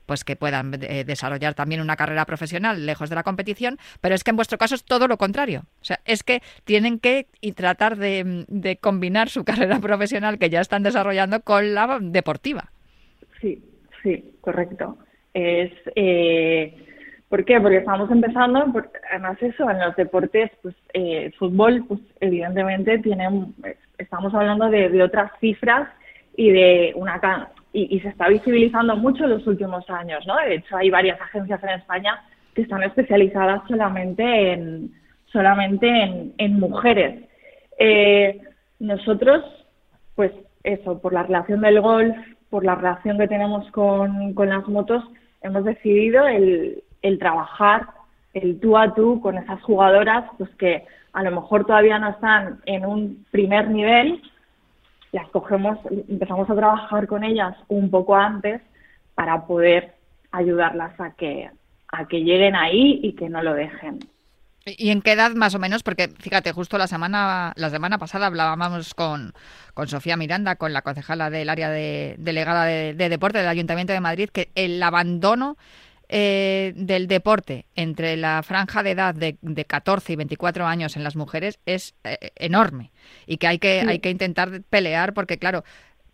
pues 0.10 0.24
que 0.24 0.36
puedan 0.36 0.74
eh, 0.82 1.04
desarrollar 1.06 1.54
también 1.54 1.82
una 1.82 1.96
carrera 1.96 2.26
profesional 2.26 2.84
lejos 2.84 3.12
de 3.12 3.16
la 3.16 3.22
competición, 3.22 3.78
pero 4.02 4.16
es 4.16 4.24
que 4.24 4.32
en 4.32 4.38
vuestro 4.38 4.58
caso 4.58 4.74
es 4.74 4.84
todo 4.84 5.08
lo 5.08 5.18
contrario. 5.18 5.66
O 5.82 5.86
sea, 5.86 6.00
es 6.04 6.24
que 6.24 6.42
tienen 6.64 6.98
que 7.00 7.28
y 7.42 7.52
tratar 7.52 7.96
de, 7.96 8.46
de 8.48 8.78
combinar 8.78 9.30
su 9.30 9.44
carrera 9.50 9.78
profesional 9.80 10.40
que 10.40 10.50
ya 10.50 10.62
están 10.62 10.82
desarrollando 10.82 11.42
con 11.42 11.76
la 11.76 12.00
deportiva. 12.02 12.72
Sí, 13.40 13.64
sí, 14.02 14.34
correcto. 14.42 14.98
Es, 15.36 15.72
eh, 15.96 16.76
¿Por 17.30 17.46
qué? 17.46 17.62
Porque 17.62 17.78
estamos 17.78 18.10
empezando, 18.10 18.66
por- 18.74 18.92
además 19.12 19.38
eso, 19.44 19.70
en 19.70 19.80
los 19.80 19.96
deportes, 19.96 20.50
pues 20.64 20.74
eh, 20.96 21.32
fútbol, 21.38 21.86
pues 21.88 22.00
evidentemente 22.20 22.98
tiene, 22.98 23.30
estamos 24.00 24.34
hablando 24.34 24.72
de, 24.72 24.90
de 24.90 25.04
otras 25.04 25.32
cifras 25.40 25.88
y 26.36 26.50
de 26.50 26.94
una 26.96 27.20
y, 27.74 27.96
y 27.96 28.00
se 28.02 28.10
está 28.10 28.28
visibilizando 28.28 28.96
mucho 28.96 29.24
en 29.24 29.32
los 29.32 29.48
últimos 29.48 29.90
años, 29.90 30.26
¿no? 30.26 30.36
De 30.38 30.56
hecho, 30.56 30.78
hay 30.78 30.90
varias 30.90 31.20
agencias 31.22 31.62
en 31.64 31.70
España 31.70 32.22
que 32.54 32.64
están 32.64 32.84
especializadas 32.84 33.62
solamente 33.68 34.54
en 34.54 34.92
solamente 35.32 35.88
en, 35.88 36.34
en 36.38 36.60
mujeres. 36.60 37.24
Eh, 37.78 38.42
nosotros, 38.80 39.44
pues 40.16 40.32
eso, 40.64 41.00
por 41.00 41.14
la 41.14 41.24
relación 41.24 41.62
del 41.62 41.82
golf, 41.82 42.16
por 42.50 42.66
la 42.66 42.76
relación 42.76 43.20
que 43.20 43.28
tenemos 43.28 43.70
con, 43.72 44.34
con 44.34 44.50
las 44.50 44.68
motos, 44.68 45.04
hemos 45.42 45.64
decidido 45.64 46.28
el, 46.28 46.84
el 47.04 47.20
trabajar 47.20 47.88
el 48.34 48.60
tú 48.60 48.78
a 48.78 48.94
tú 48.94 49.22
con 49.22 49.38
esas 49.38 49.62
jugadoras, 49.62 50.26
pues 50.38 50.50
que 50.56 50.86
a 51.14 51.24
lo 51.24 51.32
mejor 51.32 51.66
todavía 51.66 51.98
no 52.00 52.10
están 52.10 52.60
en 52.66 52.86
un 52.86 53.26
primer 53.32 53.70
nivel, 53.70 54.22
las 55.12 55.28
cogemos, 55.30 55.78
empezamos 56.08 56.50
a 56.50 56.56
trabajar 56.56 57.08
con 57.08 57.24
ellas 57.24 57.56
un 57.68 57.90
poco 57.90 58.16
antes 58.16 58.62
para 59.16 59.46
poder 59.46 59.96
ayudarlas 60.32 61.00
a 61.00 61.12
que, 61.12 61.50
a 61.92 62.08
que 62.08 62.24
lleguen 62.24 62.56
ahí 62.56 63.00
y 63.04 63.14
que 63.14 63.30
no 63.30 63.42
lo 63.42 63.54
dejen. 63.54 64.00
¿Y 64.66 64.92
en 64.92 65.02
qué 65.02 65.14
edad 65.14 65.32
más 65.32 65.56
o 65.56 65.60
menos? 65.60 65.84
Porque 65.84 66.10
fíjate, 66.10 66.52
justo 66.52 66.78
la 66.78 66.88
semana 66.88 67.54
la 67.56 67.70
semana 67.70 67.98
pasada 67.98 68.28
hablábamos 68.28 68.94
con, 68.94 69.34
con 69.74 69.88
Sofía 69.88 70.18
Miranda, 70.18 70.58
con 70.58 70.74
la 70.74 70.82
concejala 70.82 71.30
del 71.30 71.50
área 71.50 71.70
de 71.70 72.16
delegada 72.20 72.66
de, 72.66 72.94
de 72.94 73.10
deporte 73.10 73.40
del 73.40 73.48
Ayuntamiento 73.48 73.94
de 73.94 74.02
Madrid, 74.02 74.30
que 74.32 74.50
el 74.56 74.82
abandono 74.84 75.58
eh, 76.10 76.74
del 76.76 77.08
deporte 77.08 77.66
entre 77.76 78.18
la 78.18 78.42
franja 78.44 78.82
de 78.84 78.92
edad 78.92 79.14
de, 79.16 79.38
de 79.42 79.66
14 79.66 80.14
y 80.14 80.16
24 80.16 80.66
años 80.66 80.96
en 80.98 81.04
las 81.04 81.16
mujeres 81.16 81.60
es 81.66 81.94
eh, 82.04 82.32
enorme 82.36 82.92
y 83.28 83.38
que 83.38 83.48
hay 83.48 83.60
que, 83.60 83.82
Sí. 83.82 83.88
hay 83.88 84.00
que 84.00 84.10
intentar 84.10 84.62
pelear 84.70 85.14
porque, 85.14 85.38
claro, 85.38 85.64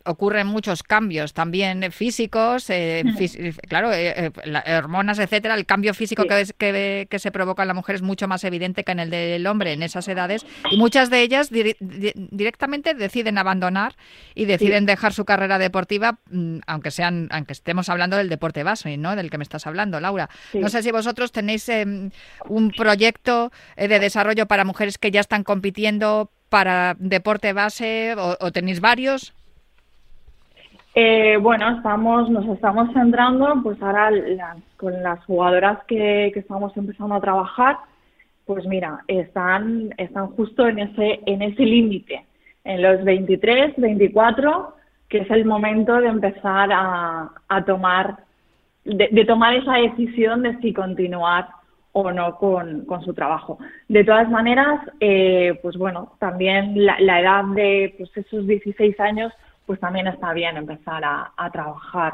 ocurren 0.06 0.48
muchos 0.48 0.84
cambios 0.84 1.34
también 1.34 1.92
físicos, 1.92 2.70
eh, 2.70 3.04
fis- 3.18 3.38
claro, 3.68 3.92
eh, 3.92 4.32
eh, 4.44 4.76
hormonas, 4.78 5.20
etcétera. 5.20 5.56
El 5.56 5.66
cambio 5.66 5.94
físico 5.94 6.24
Sí. 6.24 6.30
que, 6.30 6.42
es- 6.42 6.54
que, 6.54 7.08
que 7.10 7.20
se 7.20 7.32
provoca 7.32 7.64
en 7.64 7.68
la 7.68 7.74
mujer 7.74 7.96
es 7.96 8.02
mucho 8.02 8.28
más 8.28 8.44
evidente 8.44 8.84
que 8.84 8.92
en 8.92 9.00
el 9.00 9.10
del 9.10 9.46
hombre 9.48 9.74
en 9.74 9.84
esas 9.84 10.08
edades 10.08 10.46
y 10.72 10.78
muchas 10.78 11.10
de 11.10 11.22
ellas 11.22 11.50
di- 11.50 11.76
directamente 12.16 12.94
deciden 12.94 13.38
abandonar 13.38 13.96
y 14.34 14.46
deciden 14.46 14.86
dejar 14.86 15.14
su 15.14 15.26
carrera 15.26 15.58
deportiva, 15.60 16.20
mm, 16.30 16.60
aunque 16.68 16.92
sean, 16.92 17.28
aunque 17.32 17.54
estemos 17.54 17.90
hablando 17.90 18.18
del 18.18 18.30
deporte 18.30 18.64
base, 18.64 18.98
¿no? 18.98 19.16
Del 19.16 19.30
que 19.30 19.38
me 19.38 19.44
estás 19.44 19.68
hablando, 19.68 20.00
Laura. 20.00 20.30
Sí. 20.52 20.60
No 20.60 20.70
sé 20.70 20.84
si 20.84 20.92
vosotros 20.92 21.32
tenéis 21.32 21.68
em, 21.70 22.12
un 22.48 22.72
proyecto 22.72 23.52
eh, 23.76 23.88
de 23.88 24.00
desarrollo 24.00 24.46
para 24.46 24.64
mujeres 24.66 24.98
que 24.98 25.12
ya 25.12 25.22
están 25.22 25.44
compitiendo 25.44 26.32
para 26.50 26.96
deporte 27.00 27.54
base 27.54 28.14
o- 28.18 28.38
o 28.40 28.52
tenéis 28.52 28.80
varios. 28.80 29.34
Eh, 30.98 31.38
bueno, 31.42 31.70
estamos, 31.76 32.30
nos 32.30 32.46
estamos 32.48 32.92
centrando, 32.94 33.60
pues 33.64 33.82
ahora 33.82 34.12
las- 34.12 34.58
con 34.78 35.04
las 35.04 35.24
jugadoras 35.26 35.84
que, 35.88 36.28
estamos 36.28 36.76
empezando 36.78 37.16
a 37.16 37.20
trabajar, 37.22 37.78
pues 38.46 38.66
mira, 38.66 39.04
están, 39.08 39.94
están 39.98 40.28
justo 40.28 40.66
en 40.68 40.80
ese, 40.80 41.20
en 41.26 41.42
ese 41.42 41.64
límite, 41.64 42.26
en 42.64 42.82
los 42.82 43.04
23, 43.04 43.74
24, 43.78 44.74
que 45.10 45.18
es 45.20 45.32
el 45.32 45.44
momento 45.46 45.96
de 46.00 46.08
empezar 46.08 46.70
a, 46.72 47.30
a 47.50 47.66
tomar, 47.66 48.20
de, 48.86 49.10
de 49.12 49.26
tomar 49.26 49.54
esa 49.56 49.74
decisión 49.74 50.44
de 50.44 50.58
si 50.60 50.72
continuar 50.74 51.48
o 51.92 52.10
no 52.12 52.38
con, 52.38 52.86
con 52.86 53.04
su 53.04 53.14
trabajo. 53.14 53.58
De 53.90 54.04
todas 54.06 54.30
maneras, 54.30 54.80
eh, 55.02 55.60
pues 55.62 55.76
bueno, 55.78 56.14
también 56.20 56.86
la, 56.86 56.98
la 57.02 57.20
edad 57.20 57.44
de 57.54 57.96
pues 57.98 58.16
esos 58.16 58.48
16 58.48 58.98
años 59.02 59.34
pues 59.66 59.80
también 59.80 60.08
está 60.08 60.34
bien 60.34 60.58
empezar 60.58 61.04
a, 61.04 61.50
trabajar, 61.52 62.14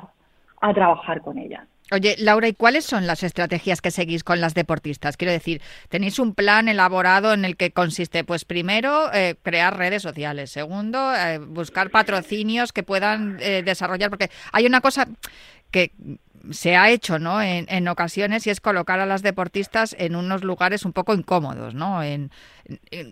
a 0.61 0.73
trabajar 0.73 1.21
con 1.21 1.37
ellas. 1.37 1.67
Oye, 1.93 2.15
Laura, 2.19 2.47
¿y 2.47 2.53
cuáles 2.53 2.85
son 2.85 3.05
las 3.05 3.21
estrategias 3.21 3.81
que 3.81 3.91
seguís 3.91 4.23
con 4.23 4.39
las 4.39 4.53
deportistas? 4.53 5.17
Quiero 5.17 5.33
decir, 5.33 5.61
¿tenéis 5.89 6.19
un 6.19 6.33
plan 6.33 6.69
elaborado 6.69 7.33
en 7.33 7.43
el 7.43 7.57
que 7.57 7.71
consiste, 7.71 8.23
pues 8.23 8.45
primero, 8.45 9.11
eh, 9.13 9.35
crear 9.41 9.77
redes 9.77 10.01
sociales, 10.01 10.51
segundo, 10.51 11.13
eh, 11.13 11.39
buscar 11.39 11.89
patrocinios 11.89 12.71
que 12.71 12.83
puedan 12.83 13.37
eh, 13.41 13.61
desarrollar, 13.63 14.09
porque 14.09 14.29
hay 14.53 14.65
una 14.65 14.79
cosa 14.79 15.09
que 15.69 15.91
se 16.49 16.75
ha 16.75 16.89
hecho 16.89 17.19
¿no? 17.19 17.41
En, 17.41 17.65
en, 17.69 17.87
ocasiones 17.87 18.47
y 18.47 18.49
es 18.49 18.61
colocar 18.61 18.99
a 18.99 19.05
las 19.05 19.21
deportistas 19.21 19.95
en 19.99 20.15
unos 20.15 20.43
lugares 20.43 20.85
un 20.85 20.93
poco 20.93 21.13
incómodos. 21.13 21.73
¿no? 21.73 22.03
En, 22.03 22.31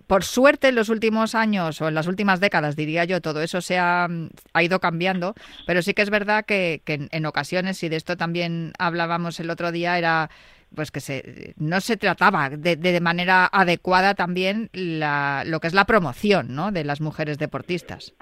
por 0.08 0.24
suerte 0.24 0.70
en 0.70 0.76
los 0.76 0.90
últimos 0.90 1.36
años 1.36 1.82
o 1.82 1.88
en 1.88 1.96
las 1.96 2.08
últimas 2.08 2.40
décadas, 2.40 2.76
diría 2.76 3.06
yo, 3.06 3.22
todo 3.22 3.42
eso 3.42 3.62
se 3.62 3.78
ha, 3.78 4.08
ha 4.54 4.64
ido 4.64 4.80
cambiando, 4.80 5.36
pero 5.66 5.82
sí 5.82 5.94
que 5.94 6.02
es 6.02 6.10
verdad 6.10 6.46
que, 6.46 6.82
que 6.86 7.08
en, 7.12 7.26
ocasiones, 7.26 7.82
y 7.84 7.90
de 7.90 7.96
esto 7.96 8.18
también 8.18 8.74
hablábamos 8.80 9.40
el 9.40 9.50
otro 9.50 9.72
día, 9.72 9.98
era 9.98 10.30
pues 10.76 10.92
que 10.92 11.00
se, 11.00 11.56
no 11.58 11.82
se 11.82 11.98
trataba 11.98 12.50
de, 12.52 12.76
de 12.76 13.02
manera 13.02 13.50
adecuada 13.52 14.14
también 14.14 14.70
la, 14.72 15.44
lo 15.46 15.60
que 15.60 15.68
es 15.68 15.74
la 15.74 15.86
promoción 15.86 16.54
¿no? 16.54 16.72
de 16.72 16.84
las 16.84 17.02
mujeres 17.02 17.40
deportistas. 17.40 18.14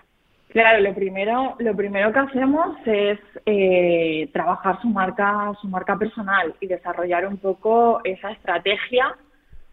Claro, 0.49 0.81
lo 0.81 0.93
primero, 0.95 1.55
lo 1.59 1.75
primero 1.75 2.13
que 2.13 2.19
hacemos 2.19 2.77
es 2.85 3.19
eh, 3.45 4.29
trabajar 4.31 4.81
su 4.81 4.87
marca, 4.87 5.51
su 5.61 5.67
marca 5.67 5.97
personal 5.97 6.55
y 6.61 6.67
desarrollar 6.67 7.27
un 7.27 7.37
poco 7.37 7.99
esa 8.05 8.31
estrategia 8.31 9.15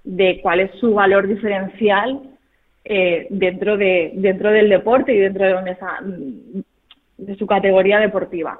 de 0.02 0.40
cuál 0.42 0.60
es 0.60 0.72
su 0.80 0.94
valor 0.94 1.28
diferencial 1.28 2.22
eh, 2.84 3.26
dentro 3.30 3.76
de 3.76 4.12
dentro 4.16 4.50
del 4.50 4.68
deporte 4.68 5.14
y 5.14 5.18
dentro 5.18 5.44
de 5.44 5.52
donde 5.52 6.64
de 7.18 7.36
su 7.36 7.46
categoría 7.46 8.00
deportiva. 8.00 8.58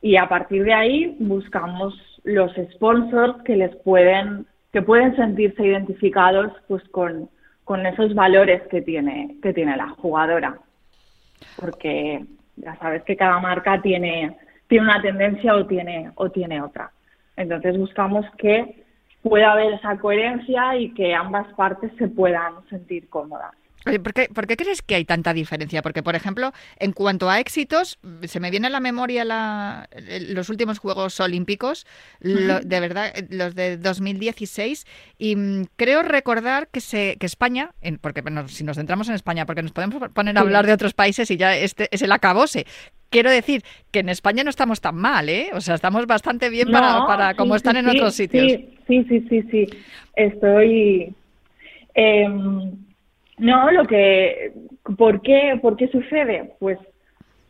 Y 0.00 0.16
a 0.16 0.28
partir 0.28 0.64
de 0.64 0.72
ahí 0.72 1.16
buscamos 1.18 1.94
los 2.22 2.52
sponsors 2.74 3.42
que 3.42 3.56
les 3.56 3.74
pueden 3.76 4.46
que 4.72 4.82
pueden 4.82 5.16
sentirse 5.16 5.66
identificados 5.66 6.52
pues 6.68 6.86
con, 6.90 7.28
con 7.64 7.84
esos 7.84 8.14
valores 8.14 8.62
que 8.68 8.80
tiene 8.80 9.36
que 9.42 9.52
tiene 9.52 9.76
la 9.76 9.88
jugadora 9.88 10.56
porque 11.56 12.24
ya 12.56 12.76
sabes 12.76 13.02
que 13.04 13.16
cada 13.16 13.38
marca 13.38 13.80
tiene, 13.80 14.36
tiene 14.66 14.84
una 14.84 15.02
tendencia 15.02 15.54
o 15.54 15.66
tiene, 15.66 16.10
o 16.14 16.30
tiene 16.30 16.60
otra. 16.60 16.90
Entonces 17.36 17.78
buscamos 17.78 18.26
que 18.36 18.84
pueda 19.22 19.52
haber 19.52 19.74
esa 19.74 19.96
coherencia 19.98 20.76
y 20.76 20.92
que 20.94 21.14
ambas 21.14 21.46
partes 21.54 21.92
se 21.98 22.08
puedan 22.08 22.66
sentir 22.68 23.08
cómodas. 23.08 23.52
¿Por 23.96 24.12
qué, 24.12 24.28
¿Por 24.32 24.46
qué, 24.46 24.56
crees 24.56 24.82
que 24.82 24.94
hay 24.94 25.04
tanta 25.04 25.32
diferencia? 25.32 25.80
Porque, 25.82 26.02
por 26.02 26.14
ejemplo, 26.14 26.52
en 26.78 26.92
cuanto 26.92 27.30
a 27.30 27.40
éxitos, 27.40 27.98
se 28.22 28.40
me 28.40 28.50
viene 28.50 28.66
a 28.66 28.70
la 28.70 28.80
memoria 28.80 29.24
la, 29.24 29.88
los 30.28 30.50
últimos 30.50 30.78
Juegos 30.78 31.18
Olímpicos, 31.20 31.86
lo, 32.20 32.60
de 32.60 32.80
verdad, 32.80 33.14
los 33.30 33.54
de 33.54 33.78
2016, 33.78 34.86
y 35.16 35.36
mm, 35.36 35.66
creo 35.76 36.02
recordar 36.02 36.68
que, 36.68 36.80
se, 36.80 37.16
que 37.18 37.26
España, 37.26 37.72
en, 37.80 37.98
porque 37.98 38.20
bueno, 38.20 38.46
si 38.48 38.64
nos 38.64 38.76
centramos 38.76 39.08
en 39.08 39.14
España, 39.14 39.46
porque 39.46 39.62
nos 39.62 39.72
podemos 39.72 40.10
poner 40.10 40.36
a 40.36 40.40
hablar 40.40 40.66
de 40.66 40.72
otros 40.72 40.92
países 40.94 41.30
y 41.30 41.36
ya 41.36 41.56
este 41.56 41.88
es 41.90 42.02
el 42.02 42.12
acabose, 42.12 42.66
quiero 43.10 43.30
decir 43.30 43.62
que 43.90 44.00
en 44.00 44.10
España 44.10 44.44
no 44.44 44.50
estamos 44.50 44.80
tan 44.80 44.96
mal, 44.96 45.28
¿eh? 45.28 45.48
O 45.54 45.60
sea, 45.60 45.74
estamos 45.74 46.06
bastante 46.06 46.50
bien 46.50 46.70
para, 46.70 46.92
no, 46.98 47.06
para 47.06 47.34
como 47.34 47.54
sí, 47.54 47.56
están 47.56 47.74
sí, 47.74 47.78
en 47.78 47.88
otros 47.88 48.14
sí, 48.14 48.24
sitios. 48.24 48.52
Sí, 48.86 49.04
sí, 49.08 49.26
sí, 49.28 49.42
sí, 49.50 49.66
Estoy... 50.14 51.14
Eh, 51.94 52.28
no, 53.38 53.70
lo 53.70 53.86
que... 53.86 54.52
¿por 54.96 55.20
qué, 55.22 55.58
¿Por 55.60 55.76
qué 55.76 55.88
sucede? 55.88 56.54
Pues 56.58 56.78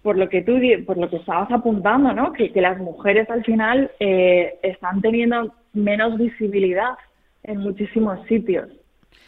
por 0.02 0.16
lo 0.16 0.28
que 0.28 0.42
tú 0.42 0.58
por 0.86 0.96
lo 0.96 1.10
que 1.10 1.16
estabas 1.16 1.50
apuntando, 1.50 2.12
¿no? 2.12 2.32
Que, 2.32 2.52
que 2.52 2.60
las 2.60 2.78
mujeres 2.78 3.28
al 3.30 3.44
final 3.44 3.90
eh, 4.00 4.58
están 4.62 5.00
teniendo 5.00 5.52
menos 5.72 6.16
visibilidad 6.16 6.96
en 7.42 7.58
muchísimos 7.58 8.24
sitios 8.26 8.68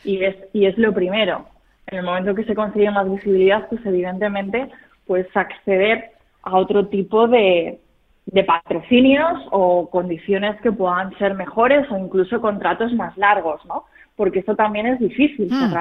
y 0.05 0.25
es 0.25 0.37
y 0.53 0.66
es 0.66 0.79
lo 0.79 0.92
primero. 0.92 1.46
En 1.87 1.99
el 1.99 2.05
momento 2.05 2.35
que 2.35 2.44
se 2.44 2.55
consigue 2.55 2.90
más 2.90 3.11
visibilidad, 3.11 3.68
pues 3.68 3.85
evidentemente 3.85 4.68
puedes 5.07 5.35
acceder 5.37 6.12
a 6.42 6.57
otro 6.57 6.87
tipo 6.87 7.27
de, 7.27 7.81
de 8.27 8.44
patrocinios 8.44 9.38
o 9.51 9.90
condiciones 9.90 10.61
que 10.62 10.73
puedan 10.73 11.16
ser 11.18 11.35
mejores 11.35 11.90
o 11.90 11.99
incluso 11.99 12.40
contratos 12.40 12.92
más 12.94 13.16
largos, 13.18 13.64
¿no? 13.66 13.85
Porque 14.16 14.38
eso 14.38 14.55
también 14.55 14.87
es 14.87 14.99
difícil 15.01 15.49
Mm. 15.51 15.75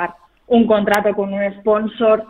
Un 0.50 0.68
contrato 0.68 1.14
con 1.16 1.34
un 1.34 1.54
sponsor 1.60 2.26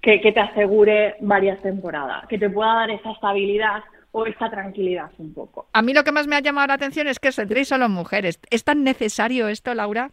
que, 0.00 0.20
que 0.20 0.32
te 0.32 0.40
asegure 0.40 1.16
varias 1.20 1.60
temporadas, 1.62 2.26
que 2.28 2.38
te 2.38 2.48
pueda 2.50 2.74
dar 2.74 2.90
esa 2.90 3.10
estabilidad 3.12 3.82
o 4.12 4.26
esa 4.26 4.50
tranquilidad 4.50 5.10
un 5.18 5.32
poco. 5.32 5.66
A 5.72 5.80
mí 5.82 5.92
lo 5.94 6.04
que 6.04 6.12
más 6.12 6.26
me 6.26 6.36
ha 6.36 6.40
llamado 6.40 6.66
la 6.68 6.74
atención 6.74 7.06
es 7.08 7.18
que 7.18 7.28
os 7.28 7.36
centréis 7.36 7.68
solo 7.68 7.86
en 7.86 7.92
mujeres. 7.92 8.38
¿Es 8.50 8.62
tan 8.64 8.84
necesario 8.84 9.48
esto, 9.48 9.72
Laura? 9.74 10.10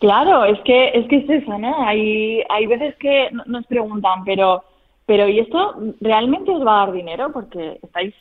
Claro, 0.00 0.44
es 0.44 0.58
que 0.60 0.88
es 0.92 1.06
que 1.08 1.16
es 1.18 1.30
eso, 1.30 1.56
¿no? 1.58 1.86
Hay 1.86 2.42
hay 2.50 2.66
veces 2.66 2.94
que 2.96 3.28
no- 3.32 3.44
nos 3.46 3.66
preguntan, 3.66 4.24
pero 4.24 4.64
pero 5.06 5.26
¿y 5.28 5.38
esto 5.40 5.74
realmente 6.00 6.50
os 6.50 6.64
va 6.66 6.82
a 6.82 6.86
dar 6.86 6.94
dinero? 6.94 7.32
Porque 7.32 7.78
estáis 7.82 8.14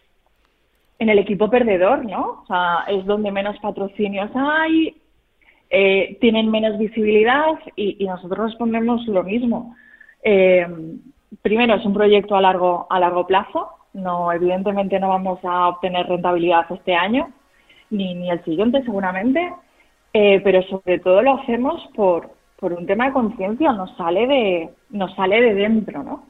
en 0.99 1.09
el 1.09 1.19
equipo 1.19 1.49
perdedor, 1.49 2.05
¿no? 2.05 2.43
O 2.43 2.45
sea, 2.47 2.85
es 2.87 3.05
donde 3.05 3.31
menos 3.31 3.57
patrocinios 3.59 4.29
hay, 4.35 4.95
eh, 5.73 6.17
tienen 6.19 6.51
menos 6.51 6.77
visibilidad 6.77 7.57
y, 7.77 7.95
y 8.03 8.05
nosotros 8.05 8.51
respondemos 8.51 9.07
lo 9.07 9.23
mismo. 9.23 9.73
Eh, 10.21 10.67
primero, 11.41 11.75
es 11.75 11.85
un 11.85 11.93
proyecto 11.93 12.35
a 12.35 12.41
largo, 12.41 12.87
a 12.89 12.99
largo 12.99 13.25
plazo. 13.25 13.69
No, 13.93 14.31
evidentemente 14.33 14.99
no 14.99 15.07
vamos 15.07 15.39
a 15.43 15.69
obtener 15.69 16.07
rentabilidad 16.07 16.65
este 16.69 16.93
año, 16.93 17.29
ni, 17.89 18.13
ni 18.15 18.29
el 18.29 18.43
siguiente 18.43 18.83
seguramente, 18.83 19.53
eh, 20.13 20.41
pero 20.43 20.61
sobre 20.63 20.99
todo 20.99 21.21
lo 21.21 21.39
hacemos 21.39 21.81
por, 21.95 22.31
por 22.59 22.73
un 22.73 22.85
tema 22.85 23.05
de 23.07 23.13
conciencia, 23.13 23.71
nos 23.71 23.95
sale 23.95 24.27
de, 24.27 24.69
nos 24.89 25.15
sale 25.15 25.41
de 25.41 25.53
dentro, 25.53 26.03
¿no? 26.03 26.25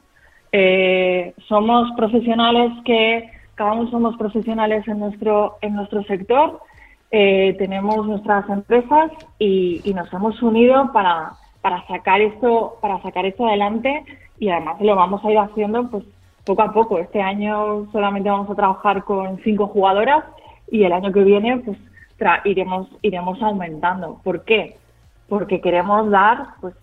Somos 1.48 1.90
profesionales 1.96 2.70
que 2.84 3.30
cada 3.54 3.72
uno 3.72 3.90
somos 3.90 4.16
profesionales 4.16 4.86
en 4.86 4.98
nuestro, 4.98 5.56
en 5.62 5.74
nuestro 5.74 6.02
sector, 6.04 6.60
eh, 7.12 7.54
tenemos 7.58 8.06
nuestras 8.06 8.48
empresas 8.48 9.12
y, 9.38 9.82
y 9.84 9.92
nos 9.92 10.10
hemos 10.12 10.42
unido 10.42 10.90
para, 10.92 11.34
para 11.60 11.86
sacar 11.86 12.22
esto, 12.22 12.78
para 12.80 13.00
sacar 13.02 13.26
esto 13.26 13.46
adelante 13.46 14.04
y 14.40 14.48
además 14.48 14.80
lo 14.80 14.96
vamos 14.96 15.22
a 15.24 15.30
ir 15.30 15.38
haciendo 15.38 15.88
pues 15.90 16.04
poco 16.44 16.62
a 16.62 16.72
poco. 16.72 16.98
Este 16.98 17.20
año 17.20 17.86
solamente 17.92 18.30
vamos 18.30 18.50
a 18.50 18.54
trabajar 18.54 19.04
con 19.04 19.38
cinco 19.44 19.66
jugadoras 19.68 20.24
y 20.70 20.84
el 20.84 20.92
año 20.92 21.12
que 21.12 21.22
viene 21.22 21.58
pues 21.58 21.76
tra- 22.18 22.40
iremos, 22.46 22.88
iremos 23.02 23.40
aumentando. 23.42 24.18
¿Por 24.24 24.44
qué? 24.44 24.78
Porque 25.28 25.60
queremos 25.60 26.10
dar 26.10 26.46
pues 26.62 26.74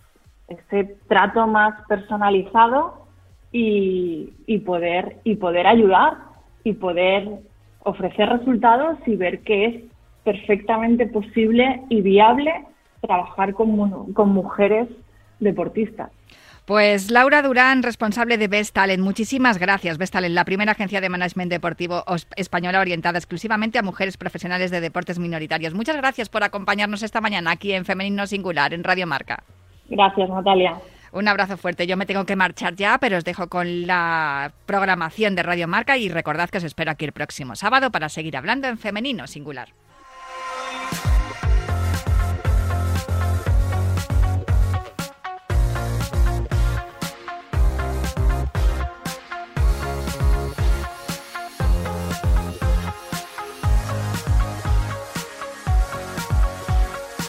ese 0.46 0.96
trato 1.08 1.46
más 1.48 1.74
personalizado 1.88 3.06
y, 3.52 4.32
y 4.46 4.58
poder 4.58 5.16
y 5.24 5.34
poder 5.36 5.66
ayudar 5.66 6.14
y 6.62 6.74
poder 6.74 7.40
ofrecer 7.82 8.28
resultados 8.28 8.96
y 9.06 9.16
ver 9.16 9.42
que 9.42 9.64
es 9.64 9.89
perfectamente 10.24 11.06
posible 11.06 11.82
y 11.88 12.00
viable 12.00 12.52
trabajar 13.00 13.54
con, 13.54 14.12
con 14.12 14.28
mujeres 14.30 14.88
deportistas. 15.38 16.10
Pues 16.70 17.10
Laura 17.10 17.42
Durán, 17.42 17.82
responsable 17.82 18.38
de 18.38 18.46
Best 18.46 18.74
Talent. 18.74 19.02
Muchísimas 19.02 19.58
gracias, 19.58 19.98
Best 19.98 20.12
Talent, 20.12 20.34
la 20.34 20.44
primera 20.44 20.72
agencia 20.72 21.00
de 21.00 21.08
management 21.08 21.50
deportivo 21.50 22.04
española 22.36 22.80
orientada 22.80 23.18
exclusivamente 23.18 23.78
a 23.78 23.82
mujeres 23.82 24.16
profesionales 24.16 24.70
de 24.70 24.80
deportes 24.80 25.18
minoritarios. 25.18 25.74
Muchas 25.74 25.96
gracias 25.96 26.28
por 26.28 26.44
acompañarnos 26.44 27.02
esta 27.02 27.20
mañana 27.20 27.50
aquí 27.50 27.72
en 27.72 27.84
Femenino 27.84 28.24
Singular, 28.26 28.72
en 28.72 28.84
Radio 28.84 29.06
Marca. 29.08 29.42
Gracias, 29.88 30.28
Natalia. 30.28 30.76
Un 31.12 31.26
abrazo 31.26 31.56
fuerte. 31.56 31.88
Yo 31.88 31.96
me 31.96 32.06
tengo 32.06 32.24
que 32.24 32.36
marchar 32.36 32.76
ya, 32.76 32.98
pero 32.98 33.16
os 33.16 33.24
dejo 33.24 33.48
con 33.48 33.88
la 33.88 34.52
programación 34.66 35.34
de 35.34 35.42
Radio 35.42 35.66
Marca 35.66 35.98
y 35.98 36.08
recordad 36.08 36.50
que 36.50 36.58
os 36.58 36.64
espero 36.64 36.92
aquí 36.92 37.04
el 37.04 37.12
próximo 37.12 37.56
sábado 37.56 37.90
para 37.90 38.08
seguir 38.08 38.36
hablando 38.36 38.68
en 38.68 38.78
Femenino 38.78 39.26
Singular. 39.26 39.70